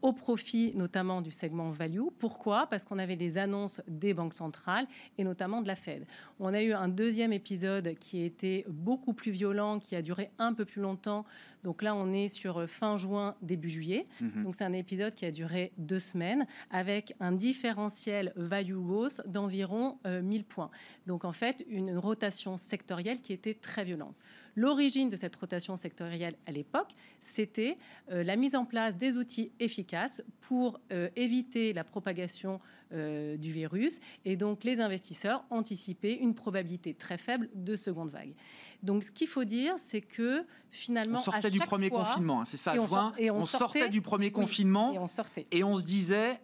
au 0.01 0.13
profit 0.13 0.73
notamment 0.75 1.21
du 1.21 1.31
segment 1.31 1.71
value. 1.71 2.07
Pourquoi? 2.17 2.67
Parce 2.67 2.83
qu'on 2.83 2.99
avait 2.99 3.15
des 3.15 3.37
annonces 3.37 3.81
des 3.87 4.13
banques 4.13 4.33
centrales 4.33 4.87
et 5.17 5.23
notamment 5.23 5.61
de 5.61 5.67
la 5.67 5.75
Fed. 5.75 6.05
On 6.39 6.53
a 6.53 6.61
eu 6.61 6.73
un 6.73 6.87
deuxième 6.87 7.33
épisode 7.33 7.95
qui 7.99 8.21
a 8.21 8.25
été 8.25 8.65
beaucoup 8.69 9.13
plus 9.13 9.31
violent, 9.31 9.79
qui 9.79 9.95
a 9.95 10.01
duré 10.01 10.29
un 10.37 10.53
peu 10.53 10.65
plus 10.65 10.81
longtemps. 10.81 11.25
Donc 11.63 11.81
là, 11.81 11.93
on 11.93 12.13
est 12.13 12.29
sur 12.29 12.69
fin 12.69 12.95
juin, 12.95 13.35
début 13.41 13.69
juillet. 13.69 14.05
Mhm. 14.21 14.43
Donc 14.43 14.55
c'est 14.55 14.63
un 14.63 14.73
épisode 14.73 15.13
qui 15.15 15.25
a 15.25 15.31
duré 15.31 15.73
deux 15.77 15.99
semaines 15.99 16.47
avec 16.71 17.13
un 17.19 17.33
différentiel 17.33 18.31
value 18.35 18.77
growth 18.77 19.21
d'environ 19.27 19.97
1000 20.05 20.41
euh, 20.41 20.43
points. 20.47 20.71
Donc 21.05 21.25
en 21.25 21.33
fait, 21.33 21.65
une 21.69 21.97
rotation 21.97 22.57
sectorielle 22.57 23.19
qui 23.19 23.33
était 23.33 23.53
très 23.53 23.83
violente. 23.83 24.15
L'origine 24.55 25.09
de 25.09 25.15
cette 25.15 25.35
rotation 25.35 25.75
sectorielle 25.75 26.35
à 26.45 26.51
l'époque, 26.51 26.91
c'était 27.21 27.75
euh, 28.11 28.23
la 28.23 28.35
mise 28.35 28.55
en 28.55 28.65
place 28.65 28.97
des 28.97 29.17
outils 29.17 29.51
efficaces 29.59 30.21
pour 30.41 30.79
euh, 30.91 31.09
éviter 31.15 31.73
la 31.73 31.83
propagation 31.83 32.59
euh, 32.91 33.37
du 33.37 33.51
virus 33.51 33.99
et 34.25 34.35
donc 34.35 34.63
les 34.63 34.79
investisseurs 34.79 35.45
anticipaient 35.49 36.15
une 36.15 36.33
probabilité 36.33 36.93
très 36.93 37.17
faible 37.17 37.49
de 37.53 37.75
seconde 37.75 38.09
vague. 38.09 38.33
Donc 38.81 39.03
ce 39.03 39.11
qu'il 39.11 39.27
faut 39.27 39.43
dire, 39.43 39.75
c'est 39.77 40.01
que 40.01 40.45
finalement... 40.71 41.19
On 41.19 41.21
sortait 41.21 41.51
du 41.51 41.59
premier 41.59 41.89
confinement, 41.89 42.41
hein, 42.41 42.45
c'est 42.45 42.57
ça, 42.57 42.75
et 42.75 42.79
on, 42.79 43.15
et 43.17 43.31
on, 43.31 43.45
sortait, 43.45 43.89
du 43.89 44.01
premier 44.01 44.31
confinement 44.31 44.93
et 44.93 44.99
on 44.99 45.07
sortait. 45.07 45.47
Et 45.51 45.63
on 45.63 45.77
se 45.77 45.85
disait, 45.85 46.39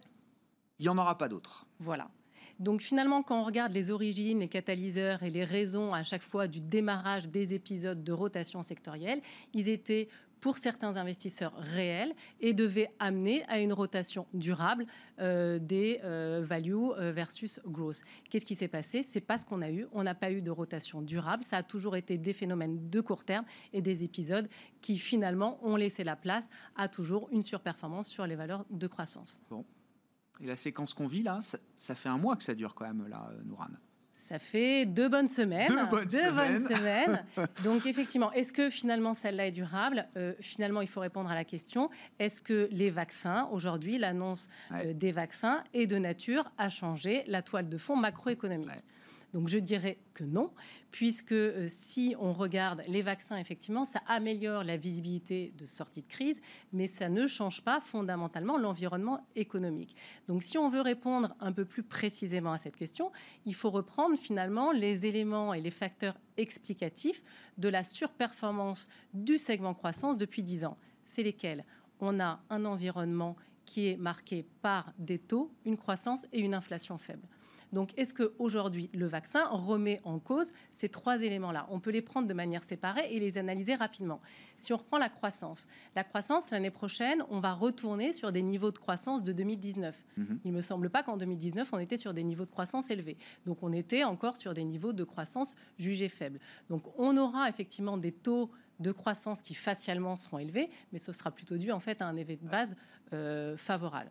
il 0.78 0.82
n'y 0.82 0.88
en 0.88 0.98
aura 0.98 1.18
pas 1.18 1.28
d'autres. 1.28 1.66
Voilà. 1.80 2.08
Donc 2.58 2.80
finalement, 2.80 3.22
quand 3.22 3.40
on 3.40 3.44
regarde 3.44 3.72
les 3.72 3.90
origines, 3.90 4.40
les 4.40 4.48
catalyseurs 4.48 5.22
et 5.22 5.30
les 5.30 5.44
raisons 5.44 5.92
à 5.92 6.02
chaque 6.02 6.22
fois 6.22 6.48
du 6.48 6.60
démarrage 6.60 7.28
des 7.28 7.52
épisodes 7.52 8.02
de 8.02 8.12
rotation 8.12 8.62
sectorielle, 8.62 9.20
ils 9.52 9.68
étaient 9.68 10.08
pour 10.40 10.58
certains 10.58 10.96
investisseurs 10.96 11.54
réels 11.56 12.14
et 12.40 12.52
devaient 12.52 12.90
amener 12.98 13.42
à 13.48 13.58
une 13.58 13.72
rotation 13.72 14.26
durable 14.32 14.86
euh, 15.18 15.58
des 15.58 16.00
euh, 16.04 16.42
value 16.44 16.74
euh, 16.74 17.12
versus 17.12 17.60
growth. 17.66 18.02
Qu'est-ce 18.30 18.44
qui 18.44 18.54
s'est 18.54 18.68
passé? 18.68 19.02
C'est 19.02 19.20
pas 19.20 19.38
ce 19.38 19.44
qu'on 19.44 19.62
a 19.62 19.70
eu. 19.70 19.86
On 19.92 20.02
n'a 20.02 20.14
pas 20.14 20.30
eu 20.30 20.42
de 20.42 20.50
rotation 20.50 21.02
durable. 21.02 21.44
Ça 21.44 21.58
a 21.58 21.62
toujours 21.62 21.96
été 21.96 22.18
des 22.18 22.32
phénomènes 22.32 22.88
de 22.90 23.00
court 23.00 23.24
terme 23.24 23.44
et 23.72 23.82
des 23.82 24.04
épisodes 24.04 24.48
qui 24.80 24.98
finalement 24.98 25.58
ont 25.62 25.76
laissé 25.76 26.04
la 26.04 26.16
place 26.16 26.48
à 26.76 26.88
toujours 26.88 27.28
une 27.32 27.42
surperformance 27.42 28.08
sur 28.08 28.26
les 28.26 28.36
valeurs 28.36 28.64
de 28.70 28.86
croissance. 28.86 29.40
Bon. 29.50 29.64
Et 30.40 30.46
la 30.46 30.56
séquence 30.56 30.94
qu'on 30.94 31.06
vit 31.06 31.22
là, 31.22 31.40
ça, 31.76 31.94
fait 31.94 32.08
un 32.08 32.18
mois 32.18 32.36
que 32.36 32.42
ça 32.42 32.54
dure 32.54 32.74
quand 32.74 32.86
même 32.86 33.06
là, 33.08 33.30
Nouran. 33.44 33.68
Ça 34.12 34.38
fait 34.38 34.86
deux 34.86 35.08
bonnes 35.08 35.28
semaines. 35.28 35.68
Deux 35.68 36.30
bonnes 36.32 36.66
semaines. 36.66 37.24
Donc 37.64 37.86
effectivement, 37.86 38.32
est-ce 38.32 38.52
que 38.52 38.70
finalement 38.70 39.14
celle-là 39.14 39.46
est 39.46 39.52
durable? 39.52 40.08
Euh, 40.16 40.32
Finalement, 40.40 40.80
il 40.80 40.88
faut 40.88 41.00
répondre 41.00 41.30
à 41.30 41.34
la 41.34 41.44
question 41.44 41.90
est-ce 42.18 42.40
que 42.40 42.68
les 42.72 42.90
vaccins, 42.90 43.46
aujourd'hui, 43.52 43.98
l'annonce 43.98 44.48
euh, 44.72 44.92
des 44.94 45.12
vaccins 45.12 45.62
est 45.74 45.86
de 45.86 45.98
nature 45.98 46.50
à 46.58 46.70
changer 46.70 47.24
la 47.26 47.42
toile 47.42 47.68
de 47.68 47.76
fond 47.76 47.94
macroéconomique? 47.94 48.70
Donc 49.32 49.48
je 49.48 49.58
dirais 49.58 49.98
que 50.14 50.24
non, 50.24 50.52
puisque 50.90 51.32
euh, 51.32 51.66
si 51.68 52.14
on 52.18 52.32
regarde 52.32 52.82
les 52.88 53.02
vaccins, 53.02 53.36
effectivement, 53.36 53.84
ça 53.84 54.00
améliore 54.06 54.64
la 54.64 54.76
visibilité 54.76 55.52
de 55.58 55.66
sortie 55.66 56.02
de 56.02 56.06
crise, 56.06 56.40
mais 56.72 56.86
ça 56.86 57.08
ne 57.08 57.26
change 57.26 57.62
pas 57.62 57.80
fondamentalement 57.80 58.56
l'environnement 58.56 59.26
économique. 59.34 59.96
Donc 60.28 60.42
si 60.42 60.58
on 60.58 60.68
veut 60.68 60.80
répondre 60.80 61.34
un 61.40 61.52
peu 61.52 61.64
plus 61.64 61.82
précisément 61.82 62.52
à 62.52 62.58
cette 62.58 62.76
question, 62.76 63.12
il 63.44 63.54
faut 63.54 63.70
reprendre 63.70 64.16
finalement 64.16 64.72
les 64.72 65.06
éléments 65.06 65.52
et 65.52 65.60
les 65.60 65.70
facteurs 65.70 66.16
explicatifs 66.36 67.22
de 67.58 67.68
la 67.68 67.84
surperformance 67.84 68.88
du 69.12 69.38
segment 69.38 69.74
croissance 69.74 70.16
depuis 70.16 70.42
10 70.42 70.64
ans. 70.64 70.78
C'est 71.04 71.22
lesquels? 71.22 71.64
On 72.00 72.20
a 72.20 72.40
un 72.50 72.64
environnement 72.64 73.36
qui 73.64 73.88
est 73.88 73.96
marqué 73.96 74.46
par 74.62 74.92
des 74.98 75.18
taux, 75.18 75.52
une 75.64 75.76
croissance 75.76 76.26
et 76.32 76.40
une 76.40 76.54
inflation 76.54 76.98
faible. 76.98 77.26
Donc, 77.76 77.92
est-ce 77.98 78.14
qu'aujourd'hui, 78.14 78.88
le 78.94 79.04
vaccin 79.04 79.46
remet 79.48 80.00
en 80.02 80.18
cause 80.18 80.54
ces 80.72 80.88
trois 80.88 81.20
éléments-là? 81.20 81.66
On 81.70 81.78
peut 81.78 81.90
les 81.90 82.00
prendre 82.00 82.26
de 82.26 82.32
manière 82.32 82.64
séparée 82.64 83.06
et 83.10 83.20
les 83.20 83.36
analyser 83.36 83.74
rapidement. 83.74 84.22
Si 84.56 84.72
on 84.72 84.78
reprend 84.78 84.96
la 84.96 85.10
croissance, 85.10 85.68
la 85.94 86.02
croissance, 86.02 86.50
l'année 86.50 86.70
prochaine, 86.70 87.22
on 87.28 87.38
va 87.38 87.52
retourner 87.52 88.14
sur 88.14 88.32
des 88.32 88.40
niveaux 88.40 88.70
de 88.70 88.78
croissance 88.78 89.22
de 89.22 89.30
2019. 89.34 89.94
Mhm. 90.16 90.40
Il 90.46 90.52
ne 90.52 90.56
me 90.56 90.62
semble 90.62 90.88
pas 90.88 91.02
qu'en 91.02 91.18
2019, 91.18 91.68
on 91.74 91.78
était 91.78 91.98
sur 91.98 92.14
des 92.14 92.24
niveaux 92.24 92.46
de 92.46 92.50
croissance 92.50 92.88
élevés. 92.88 93.18
Donc, 93.44 93.62
on 93.62 93.74
était 93.74 94.04
encore 94.04 94.38
sur 94.38 94.54
des 94.54 94.64
niveaux 94.64 94.94
de 94.94 95.04
croissance 95.04 95.54
jugés 95.78 96.08
faibles. 96.08 96.40
Donc, 96.70 96.82
on 96.96 97.14
aura 97.18 97.46
effectivement 97.50 97.98
des 97.98 98.12
taux 98.12 98.50
de 98.80 98.90
croissance 98.90 99.42
qui 99.42 99.54
facialement 99.54 100.16
seront 100.16 100.38
élevés, 100.38 100.70
mais 100.92 100.98
ce 100.98 101.12
sera 101.12 101.30
plutôt 101.30 101.58
dû 101.58 101.70
en 101.72 101.80
fait 101.80 102.00
à 102.00 102.06
un 102.06 102.16
effet 102.16 102.36
de 102.36 102.48
base 102.48 102.74
euh, 103.12 103.54
favorable. 103.58 104.10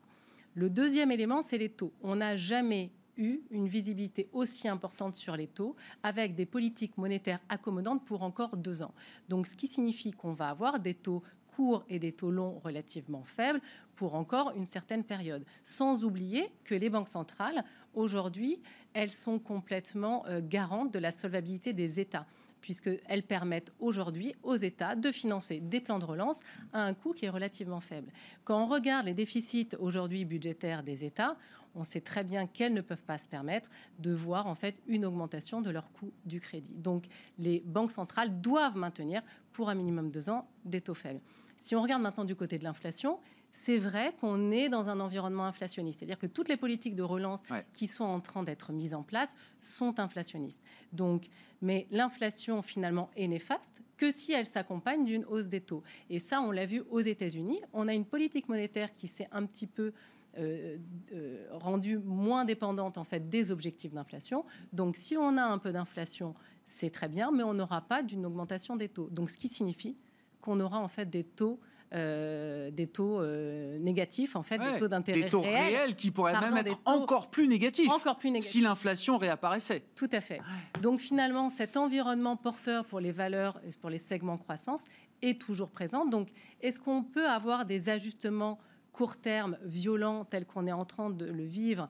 Le 0.53 0.69
deuxième 0.69 1.09
élément, 1.09 1.41
c'est 1.41 1.57
les 1.57 1.69
taux. 1.69 1.93
On 2.03 2.17
n'a 2.17 2.35
jamais 2.35 2.91
eu 3.17 3.41
une 3.51 3.67
visibilité 3.67 4.29
aussi 4.33 4.67
importante 4.67 5.15
sur 5.15 5.35
les 5.35 5.47
taux 5.47 5.75
avec 6.03 6.35
des 6.35 6.45
politiques 6.45 6.97
monétaires 6.97 7.39
accommodantes 7.49 8.05
pour 8.05 8.23
encore 8.23 8.57
deux 8.57 8.81
ans. 8.81 8.93
Donc, 9.29 9.47
ce 9.47 9.55
qui 9.55 9.67
signifie 9.67 10.11
qu'on 10.11 10.33
va 10.33 10.49
avoir 10.49 10.79
des 10.79 10.93
taux 10.93 11.23
courts 11.55 11.85
et 11.89 11.99
des 11.99 12.11
taux 12.11 12.31
longs 12.31 12.59
relativement 12.63 13.23
faibles 13.23 13.61
pour 13.95 14.15
encore 14.15 14.51
une 14.55 14.65
certaine 14.65 15.03
période. 15.03 15.45
Sans 15.63 16.03
oublier 16.03 16.49
que 16.63 16.75
les 16.75 16.89
banques 16.89 17.09
centrales, 17.09 17.63
aujourd'hui, 17.93 18.61
elles 18.93 19.11
sont 19.11 19.39
complètement 19.39 20.25
euh, 20.27 20.41
garantes 20.43 20.93
de 20.93 20.99
la 20.99 21.11
solvabilité 21.11 21.73
des 21.73 21.99
États 21.99 22.25
puisqu'elles 22.65 23.21
permettent 23.21 23.71
aujourd'hui 23.79 24.33
aux 24.41 24.55
États 24.55 24.95
de 24.95 25.11
financer 25.11 25.59
des 25.59 25.79
plans 25.79 25.99
de 25.99 26.05
relance 26.05 26.41
à 26.73 26.81
un 26.81 26.95
coût 26.95 27.13
qui 27.13 27.25
est 27.25 27.29
relativement 27.29 27.79
faible. 27.79 28.11
Quand 28.43 28.59
on 28.59 28.65
regarde 28.65 29.05
les 29.05 29.13
déficits 29.13 29.69
aujourd'hui 29.77 30.25
budgétaires 30.25 30.81
des 30.81 31.05
États, 31.05 31.37
on 31.75 31.83
sait 31.83 32.01
très 32.01 32.23
bien 32.23 32.47
qu'elles 32.47 32.73
ne 32.73 32.81
peuvent 32.81 33.03
pas 33.03 33.19
se 33.19 33.27
permettre 33.27 33.69
de 33.99 34.11
voir 34.11 34.47
en 34.47 34.55
fait 34.55 34.81
une 34.87 35.05
augmentation 35.05 35.61
de 35.61 35.69
leur 35.69 35.91
coût 35.91 36.11
du 36.25 36.39
crédit. 36.39 36.73
Donc 36.73 37.03
les 37.37 37.59
banques 37.63 37.91
centrales 37.91 38.41
doivent 38.41 38.77
maintenir 38.77 39.21
pour 39.51 39.69
un 39.69 39.75
minimum 39.75 40.07
de 40.07 40.13
deux 40.13 40.31
ans 40.31 40.47
des 40.63 40.81
taux 40.81 40.95
faibles. 40.95 41.21
Si 41.59 41.75
on 41.75 41.83
regarde 41.83 42.01
maintenant 42.01 42.25
du 42.25 42.35
côté 42.35 42.57
de 42.57 42.63
l'inflation, 42.63 43.19
c'est 43.57 43.77
vrai 43.77 44.13
qu'on 44.19 44.51
est 44.51 44.67
dans 44.67 44.89
un 44.89 44.99
environnement 44.99 45.45
inflationniste. 45.45 45.99
C'est-à-dire 45.99 46.19
que 46.19 46.27
toutes 46.27 46.49
les 46.49 46.57
politiques 46.57 46.95
de 46.95 47.03
relance 47.03 47.41
qui 47.73 47.87
sont 47.87 48.03
en 48.03 48.19
train 48.19 48.43
d'être 48.43 48.73
mises 48.73 48.93
en 48.93 49.01
place 49.01 49.33
sont 49.61 49.99
inflationnistes. 49.99 50.61
Donc, 50.91 51.27
mais 51.61 51.87
l'inflation 51.89 52.61
finalement 52.61 53.09
est 53.15 53.27
néfaste 53.27 53.81
que 53.95 54.11
si 54.11 54.33
elle 54.33 54.45
s'accompagne 54.45 55.05
d'une 55.05 55.23
hausse 55.25 55.47
des 55.47 55.61
taux. 55.61 55.83
Et 56.09 56.19
ça, 56.19 56.41
on 56.41 56.51
l'a 56.51 56.65
vu 56.65 56.83
aux 56.91 56.99
États-Unis. 56.99 57.61
On 57.71 57.87
a 57.87 57.93
une 57.93 58.05
politique 58.05 58.49
monétaire 58.49 58.93
qui 58.93 59.07
s'est 59.07 59.29
un 59.31 59.45
petit 59.45 59.67
peu 59.67 59.93
euh, 60.37 60.77
euh, 61.13 61.47
rendue 61.51 61.97
moins 61.97 62.43
dépendante 62.43 62.97
en 62.97 63.05
fait 63.05 63.29
des 63.29 63.51
objectifs 63.51 63.93
d'inflation. 63.93 64.43
Donc, 64.73 64.97
si 64.97 65.15
on 65.15 65.37
a 65.37 65.43
un 65.43 65.57
peu 65.59 65.71
d'inflation, 65.71 66.35
c'est 66.65 66.89
très 66.89 67.07
bien, 67.07 67.31
mais 67.31 67.43
on 67.43 67.53
n'aura 67.53 67.79
pas 67.79 68.03
d'une 68.03 68.25
augmentation 68.25 68.75
des 68.75 68.89
taux. 68.89 69.09
Donc, 69.11 69.29
ce 69.29 69.37
qui 69.37 69.47
signifie 69.47 69.95
qu'on 70.41 70.59
aura 70.59 70.79
en 70.79 70.89
fait 70.89 71.09
des 71.09 71.23
taux 71.23 71.61
euh, 71.95 72.71
des 72.71 72.87
taux 72.87 73.21
euh, 73.21 73.79
négatifs, 73.79 74.35
en 74.35 74.43
fait, 74.43 74.57
des 74.57 74.79
taux 74.79 74.87
d'intérêt 74.89 75.23
Des 75.23 75.29
taux 75.29 75.41
réels, 75.41 75.95
qui 75.95 76.11
pourraient 76.11 76.37
même 76.39 76.57
être 76.57 76.77
encore 76.83 77.29
plus 77.29 77.47
négatifs, 77.47 77.89
encore 77.89 78.17
plus 78.17 78.31
négatifs 78.31 78.51
si 78.51 78.61
l'inflation 78.61 79.17
réapparaissait. 79.17 79.81
Tout 79.95 80.09
à 80.11 80.19
fait. 80.19 80.41
Donc 80.81 80.99
finalement, 80.99 81.49
cet 81.49 81.77
environnement 81.77 82.35
porteur 82.35 82.85
pour 82.85 82.99
les 82.99 83.13
valeurs 83.13 83.61
et 83.65 83.71
pour 83.79 83.89
les 83.89 83.97
segments 83.97 84.37
croissance 84.37 84.85
est 85.21 85.39
toujours 85.39 85.69
présent. 85.69 86.05
Donc 86.05 86.27
est-ce 86.61 86.79
qu'on 86.79 87.03
peut 87.03 87.27
avoir 87.27 87.65
des 87.65 87.87
ajustements 87.87 88.59
court 88.91 89.17
terme 89.17 89.57
violents 89.63 90.25
tels 90.25 90.45
qu'on 90.45 90.67
est 90.67 90.73
en 90.73 90.85
train 90.85 91.09
de 91.09 91.25
le 91.25 91.45
vivre 91.45 91.87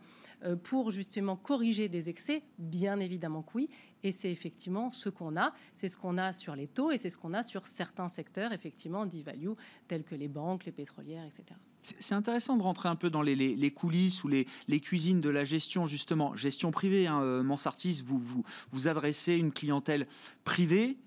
pour 0.63 0.91
justement 0.91 1.35
corriger 1.35 1.89
des 1.89 2.09
excès 2.09 2.43
Bien 2.57 2.99
évidemment 2.99 3.41
que 3.41 3.51
oui. 3.55 3.69
Et 4.03 4.11
c'est 4.11 4.31
effectivement 4.31 4.91
ce 4.91 5.09
qu'on 5.09 5.35
a. 5.35 5.51
C'est 5.73 5.89
ce 5.89 5.97
qu'on 5.97 6.19
a 6.19 6.31
sur 6.31 6.55
les 6.55 6.67
taux 6.67 6.91
et 6.91 6.99
c'est 6.99 7.09
ce 7.09 7.17
qu'on 7.17 7.33
a 7.33 7.41
sur 7.41 7.65
certains 7.65 8.07
secteurs, 8.07 8.51
effectivement, 8.51 9.07
d'e-value, 9.07 9.53
tels 9.87 10.03
que 10.03 10.13
les 10.13 10.27
banques, 10.27 10.65
les 10.65 10.71
pétrolières, 10.71 11.25
etc. 11.25 11.43
C'est 11.81 12.13
intéressant 12.13 12.55
de 12.55 12.63
rentrer 12.63 12.87
un 12.87 12.95
peu 12.95 13.09
dans 13.09 13.23
les, 13.23 13.71
coulisses 13.71 14.23
ou 14.23 14.27
les, 14.27 14.45
cuisines 14.79 15.21
de 15.21 15.29
la 15.29 15.43
gestion, 15.43 15.87
justement. 15.87 16.35
Gestion 16.35 16.69
privée, 16.69 17.07
hein, 17.07 17.21
euh, 17.21 17.43
Mansartis, 17.43 18.03
vous, 18.05 18.19
vous, 18.19 18.43
vous 18.71 18.87
adressez 18.87 19.37
une 19.37 19.51
clientèle 19.51 20.07
privée 20.43 20.97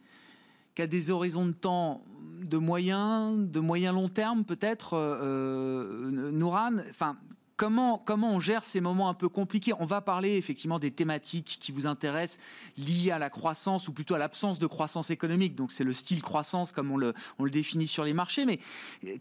qui 0.74 0.82
a 0.82 0.86
des 0.86 1.10
horizons 1.10 1.46
de 1.46 1.52
temps 1.52 2.04
de 2.40 2.56
moyen, 2.56 3.32
de 3.32 3.60
moyen 3.60 3.92
long 3.92 4.08
terme 4.08 4.44
peut-être, 4.44 4.94
euh, 4.94 6.10
euh 6.10 6.30
Nouran. 6.30 6.78
Enfin, 6.90 7.16
Comment, 7.59 7.99
comment 7.99 8.31
on 8.31 8.38
gère 8.38 8.64
ces 8.64 8.81
moments 8.81 9.09
un 9.09 9.14
peu 9.14 9.29
compliqués? 9.29 9.73
On 9.81 9.85
va 9.85 10.01
parler 10.01 10.37
effectivement 10.37 10.79
des 10.79 10.92
thématiques 10.92 11.59
qui 11.61 11.73
vous 11.73 11.87
intéressent 11.87 12.38
liées 12.77 13.11
à 13.11 13.18
la 13.18 13.31
croissance 13.31 13.88
ou 13.88 13.92
plutôt 13.92 14.14
à 14.14 14.18
l'absence 14.18 14.61
de 14.61 14.66
croissance 14.68 15.11
économique. 15.11 15.57
Donc 15.57 15.73
c'est 15.73 15.83
le 15.83 15.92
style 15.92 16.23
croissance 16.23 16.71
comme 16.71 16.92
on 16.92 16.97
le, 16.97 17.14
on 17.40 17.42
le 17.42 17.51
définit 17.51 17.88
sur 17.88 18.05
les 18.05 18.12
marchés. 18.12 18.44
Mais 18.44 18.61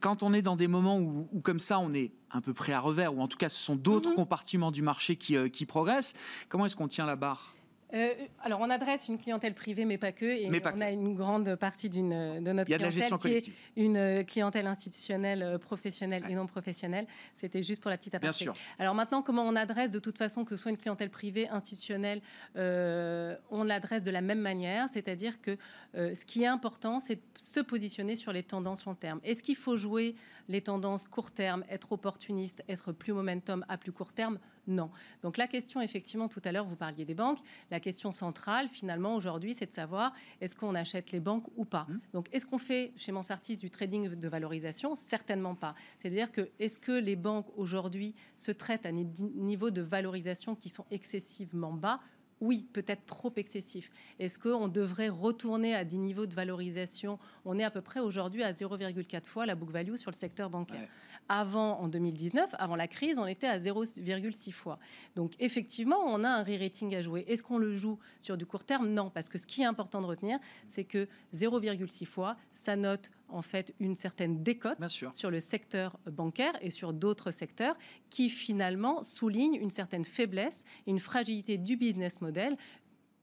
quand 0.02 0.22
on 0.22 0.34
est 0.34 0.44
dans 0.44 0.56
des 0.56 0.68
moments 0.68 1.00
où, 1.00 1.28
comme 1.42 1.60
ça 1.60 1.80
on 1.80 1.92
est 1.96 2.12
un 2.30 2.42
peu 2.42 2.54
près 2.54 2.74
à 2.74 2.80
revers, 2.80 3.16
ou 3.16 3.22
en 3.22 3.28
tout 3.28 3.40
cas 3.40 3.50
ce 3.50 3.58
sont 3.58 3.76
d'autres 3.76 4.12
mhm. 4.12 4.16
compartiments 4.18 4.70
du 4.70 4.84
marché 4.84 5.16
qui, 5.16 5.36
euh, 5.36 5.50
qui 5.50 5.66
progressent, 5.66 6.14
comment 6.48 6.68
est-ce 6.68 6.76
qu'on 6.76 6.88
tient 6.88 7.08
la 7.08 7.16
barre? 7.16 7.56
Euh, 7.98 8.14
alors, 8.44 8.60
on 8.62 8.70
adresse 8.70 9.08
une 9.08 9.18
clientèle 9.18 9.54
privée, 9.54 9.86
mais 9.86 9.98
pas 9.98 10.12
que. 10.12 10.26
Et 10.26 10.50
on 10.74 10.82
a 10.82 10.92
une 10.92 11.16
grande 11.16 11.56
partie 11.56 11.90
de 11.90 12.00
notre 12.00 12.64
clientèle 12.64 13.18
qui 13.18 13.28
est 13.30 13.52
une 13.76 13.98
euh, 13.98 14.24
clientèle 14.24 14.68
institutionnelle, 14.68 15.44
euh, 15.44 15.58
professionnelle 15.58 16.24
et 16.30 16.36
non 16.36 16.48
professionnelle. 16.48 17.08
C'était 17.36 17.64
juste 17.64 17.82
pour 17.82 17.90
la 17.90 17.98
petite 17.98 18.16
aparté. 18.16 18.50
Alors 18.80 18.96
maintenant, 18.96 19.22
comment 19.22 19.44
on 19.44 19.56
adresse 19.56 19.92
de 19.92 20.00
toute 20.00 20.18
façon, 20.18 20.46
que 20.46 20.56
ce 20.56 20.62
soit 20.62 20.72
une 20.72 20.78
clientèle 20.78 21.10
privée, 21.10 21.48
institutionnelle, 21.50 22.22
on 22.56 23.64
l'adresse 23.64 24.04
de 24.04 24.12
la 24.12 24.22
même 24.22 24.40
manière. 24.40 24.88
C'est-à-dire 24.90 25.42
que 25.42 25.58
ce 25.94 26.26
qui 26.26 26.44
est 26.44 26.48
important, 26.48 27.00
c'est 27.00 27.16
de 27.16 27.22
se 27.40 27.60
positionner 27.60 28.16
sur 28.16 28.32
les 28.32 28.44
tendances 28.44 28.86
long 28.86 28.96
terme. 28.96 29.20
Est-ce 29.24 29.42
qu'il 29.42 29.56
faut 29.56 29.78
jouer 29.78 30.16
les 30.48 30.62
tendances 30.62 31.06
court 31.06 31.32
terme, 31.32 31.64
être 31.70 31.92
opportuniste, 31.92 32.64
être 32.70 32.92
plus 32.92 33.14
momentum 33.14 33.66
à 33.68 33.78
plus 33.78 33.92
court 33.92 34.14
terme? 34.14 34.40
Non. 34.68 34.90
Donc 35.24 35.38
la 35.38 35.48
question, 35.48 35.82
effectivement, 35.82 36.28
tout 36.28 36.42
à 36.44 36.52
l'heure, 36.52 36.66
vous 36.66 36.76
parliez 36.76 37.06
des 37.06 37.14
banques. 37.14 37.40
La 37.72 37.80
question 37.80 38.12
centrale, 38.12 38.68
finalement, 38.70 39.16
aujourd'hui, 39.16 39.54
c'est 39.54 39.66
de 39.66 39.74
savoir 39.74 40.14
est-ce 40.42 40.56
qu'on 40.56 40.76
achète 40.76 41.12
les 41.12 41.22
banques 41.22 41.48
ou 41.56 41.66
pas. 41.66 41.86
Mmh. 41.88 42.00
Donc 42.14 42.28
est-ce 42.34 42.46
qu'on 42.46 42.58
fait 42.58 42.92
chez 42.98 43.12
Mansartis 43.12 43.58
du 43.58 43.70
trading 43.70 44.10
de 44.16 44.28
valorisation? 44.28 44.96
Certainement 44.96 45.56
pas. 45.56 45.74
C'est-à-dire 46.00 46.32
que 46.32 46.50
est-ce 46.60 46.80
que 46.80 46.92
les 46.92 47.16
banques 47.16 47.48
aujourd'hui 47.56 48.14
se 48.36 48.52
traitent 48.52 48.86
à 48.86 48.92
des 48.92 49.06
niveaux 49.36 49.72
de 49.72 49.82
valorisation 49.82 50.56
qui 50.56 50.70
sont 50.70 50.86
excessivement 50.92 51.74
bas? 51.74 51.98
Oui, 52.40 52.68
peut-être 52.72 53.06
trop 53.06 53.34
excessif. 53.36 53.90
Est-ce 54.20 54.38
qu'on 54.38 54.68
devrait 54.68 55.10
retourner 55.10 55.74
à 55.74 55.84
des 55.84 55.98
niveaux 55.98 56.28
de 56.28 56.36
valorisation? 56.36 57.18
On 57.46 57.58
est 57.58 57.64
à 57.64 57.72
peu 57.72 57.82
près 57.82 58.00
aujourd'hui 58.00 58.44
à 58.44 58.52
0,4 58.52 59.26
fois 59.26 59.46
la 59.48 59.56
book 59.56 59.72
value 59.72 59.96
sur 59.96 60.12
le 60.12 60.16
secteur 60.16 60.50
bancaire. 60.50 60.88
Avant, 61.30 61.80
en 61.80 61.88
2019, 61.88 62.52
avant 62.58 62.76
la 62.76 62.88
crise, 62.88 63.18
on 63.18 63.28
était 63.28 63.48
à 63.48 63.60
0,6 63.60 64.52
fois. 64.52 64.80
Donc 65.16 65.34
effectivement, 65.40 66.00
on 66.06 66.24
a 66.24 66.30
un 66.30 66.44
re-rating 66.44 66.96
à 66.96 67.02
jouer. 67.02 67.26
Est-ce 67.28 67.44
qu'on 67.44 67.58
le 67.58 67.76
joue 67.76 68.00
sur 68.22 68.38
du 68.38 68.46
court 68.46 68.64
terme? 68.64 68.90
Non, 68.90 69.10
parce 69.10 69.30
que 69.30 69.38
ce 69.38 69.46
qui 69.46 69.62
est 69.62 69.66
important 69.66 70.02
de 70.02 70.08
retenir, 70.08 70.40
c'est 70.68 70.84
que 70.84 71.08
0,6 71.34 72.06
fois, 72.06 72.38
ça 72.54 72.76
note 72.76 73.12
en 73.30 73.42
fait 73.42 73.74
une 73.80 73.98
certaine 73.98 74.42
décote 74.42 74.78
sur 75.14 75.32
le 75.32 75.40
secteur 75.40 76.00
bancaire 76.10 76.54
et 76.62 76.70
sur 76.70 76.94
d'autres 76.94 77.32
secteurs 77.32 77.76
qui 78.10 78.30
finalement 78.30 79.04
soulignent 79.04 79.56
une 79.56 79.70
certaine 79.70 80.06
faiblesse, 80.06 80.64
une 80.86 81.00
fragilité 81.00 81.58
du 81.58 81.76
business 81.76 82.22
model 82.22 82.56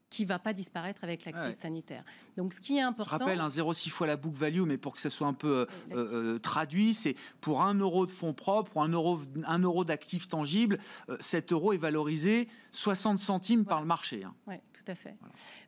qui 0.09 0.25
va 0.25 0.39
pas 0.39 0.53
disparaître 0.53 1.03
avec 1.03 1.25
la 1.25 1.31
crise 1.31 1.57
sanitaire. 1.57 2.03
Donc, 2.37 2.53
ce 2.53 2.61
qui 2.61 2.77
est 2.77 2.81
important. 2.81 3.17
Je 3.17 3.23
rappelle 3.23 3.39
un 3.39 3.49
0,6 3.49 3.89
fois 3.89 4.07
la 4.07 4.17
book 4.17 4.35
value, 4.35 4.61
mais 4.61 4.77
pour 4.77 4.93
que 4.93 5.01
ça 5.01 5.09
soit 5.09 5.27
un 5.27 5.33
peu 5.33 5.67
euh, 5.91 5.95
euh, 5.95 6.39
traduit, 6.39 6.93
c'est 6.93 7.15
pour 7.41 7.61
un 7.61 7.73
euro 7.75 8.05
de 8.05 8.11
fonds 8.11 8.33
propres, 8.33 8.71
pour 8.71 8.83
un 8.83 8.89
euro, 8.89 9.19
un 9.45 9.59
euro 9.59 9.83
d'actifs 9.83 10.27
tangibles, 10.27 10.79
euh, 11.09 11.17
cet 11.19 11.51
euro 11.51 11.73
est 11.73 11.77
valorisé 11.77 12.47
60 12.75 13.21
centimes 13.21 13.63
par 13.63 13.79
le 13.79 13.87
marché. 13.87 14.23
Hein. 14.25 14.35
Oui, 14.47 14.55
tout 14.73 14.83
à 14.87 14.95
fait. 14.95 15.15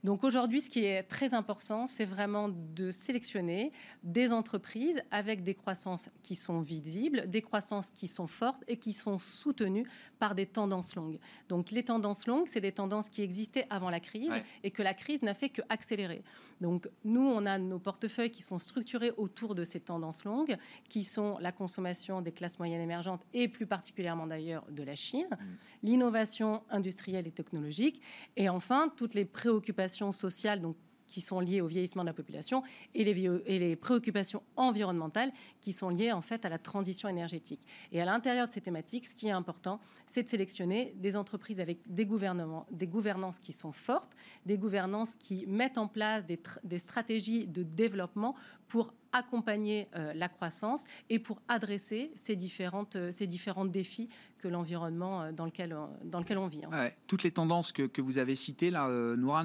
Donc 0.04 0.26
aujourd'hui, 0.26 0.60
ce 0.60 0.70
qui 0.70 0.84
est 0.84 1.04
très 1.04 1.34
important, 1.34 1.88
c'est 1.88 2.06
vraiment 2.06 2.50
de 2.50 2.91
sélectionner 2.91 3.72
des 4.04 4.34
entreprises 4.34 5.02
avec 5.10 5.43
des 5.43 5.56
croissances 5.56 6.10
qui 6.22 6.36
sont 6.36 6.60
visibles, 6.60 7.30
des 7.30 7.41
croissances 7.41 7.91
qui 7.91 8.10
sont 8.10 8.28
fortes 8.28 8.62
et 8.67 8.76
qui 8.76 8.91
sont 8.91 9.20
soutenues 9.20 9.88
par 10.20 10.36
des 10.36 10.46
tendances 10.46 10.96
longues. 10.96 11.17
Donc 11.48 11.72
les 11.72 11.84
tendances 11.84 12.28
longues, 12.28 12.48
c'est 12.50 12.60
des 12.60 12.74
tendances 12.74 13.08
qui 13.08 13.22
existaient 13.22 13.67
avant 13.70 13.89
la 13.89 14.02
crise 14.02 14.34
et 14.63 14.72
que 14.72 14.84
la 14.84 14.93
crise 14.93 15.22
n'a 15.22 15.34
fait 15.34 15.50
qu'accélérer. 15.50 16.24
Donc 16.60 16.89
nous, 17.06 17.26
on 17.26 17.46
a 17.46 17.58
nos 17.58 17.80
portefeuilles 17.80 18.32
qui 18.32 18.41
sont 18.41 18.60
structurés 18.60 19.12
autour 19.15 19.56
de 19.56 19.63
ces 19.63 19.80
tendances 19.80 20.26
longues, 20.26 20.58
qui 20.89 21.06
sont 21.06 21.38
la 21.39 21.54
consommation 21.54 22.22
des 22.22 22.34
classes 22.34 22.60
moyennes 22.60 22.82
émergentes 22.82 23.24
et 23.34 23.48
plus 23.48 23.65
particulièrement 23.65 24.28
d'ailleurs 24.28 24.65
de 24.72 24.84
la 24.84 24.96
Chine, 24.96 25.28
mm. 25.32 25.46
l'innovation 25.84 26.63
industrielle 26.70 26.97
et 27.08 27.32
technologique, 27.32 28.02
et 28.36 28.50
enfin 28.50 28.92
toutes 28.96 29.14
les 29.14 29.26
préoccupations 29.26 30.12
sociales, 30.12 30.62
donc 30.62 30.76
qui 31.08 31.22
sont 31.22 31.40
liées 31.40 31.62
au 31.62 31.68
vieillissement 31.68 32.04
de 32.04 32.08
la 32.08 32.14
population 32.14 32.64
et 32.94 33.04
les, 33.04 33.26
et 33.46 33.60
les 33.60 33.76
préoccupations 33.76 34.44
environnementales 34.56 35.32
qui 35.62 35.72
sont 35.72 35.90
liées 35.90 36.12
en 36.12 36.22
fait 36.22 36.46
à 36.46 36.50
la 36.50 36.60
transition 36.60 37.10
énergétique. 37.10 37.62
Et 37.92 38.02
à 38.02 38.06
l'intérieur 38.06 38.48
de 38.48 38.54
ces 38.54 38.62
thématiques, 38.62 39.08
ce 39.08 39.16
qui 39.16 39.28
est 39.28 39.32
important, 39.32 39.80
c'est 40.06 40.24
de 40.24 40.28
sélectionner 40.28 40.94
des 40.98 41.16
entreprises 41.16 41.60
avec 41.60 41.80
des 41.88 42.06
gouvernements, 42.06 42.68
des 42.72 42.88
gouvernances 42.88 43.40
qui 43.40 43.54
sont 43.54 43.72
fortes, 43.72 44.12
des 44.46 44.58
gouvernances 44.58 45.16
qui 45.16 45.46
mettent 45.48 45.78
en 45.78 45.88
place 45.88 46.26
des 46.26 46.80
stratégies 46.80 47.48
de 47.48 47.64
développement 47.64 48.36
pour 48.68 48.94
accompagner 49.12 49.88
euh, 49.96 50.13
la 50.13 50.30
croissance 50.30 50.86
et 51.10 51.20
pour 51.20 51.41
adresser 51.48 52.12
ces, 52.15 52.36
différentes, 52.36 52.96
euh, 52.96 53.12
ces 53.12 53.28
différents 53.28 53.65
défis 53.65 54.10
que 54.38 54.48
l'environnement 54.48 55.22
euh, 55.22 55.32
dans, 55.32 55.46
lequel, 55.46 55.76
dans 56.04 56.20
lequel 56.20 56.38
on 56.38 56.48
vit. 56.48 56.62
Hein. 56.65 56.89
toutes 57.08 57.24
les 57.24 57.32
tendances 57.32 57.72
que, 57.72 57.84
que, 57.84 58.02
vous 58.02 58.17
avez 58.17 58.36
citées, 58.36 58.70
là, 58.70 58.89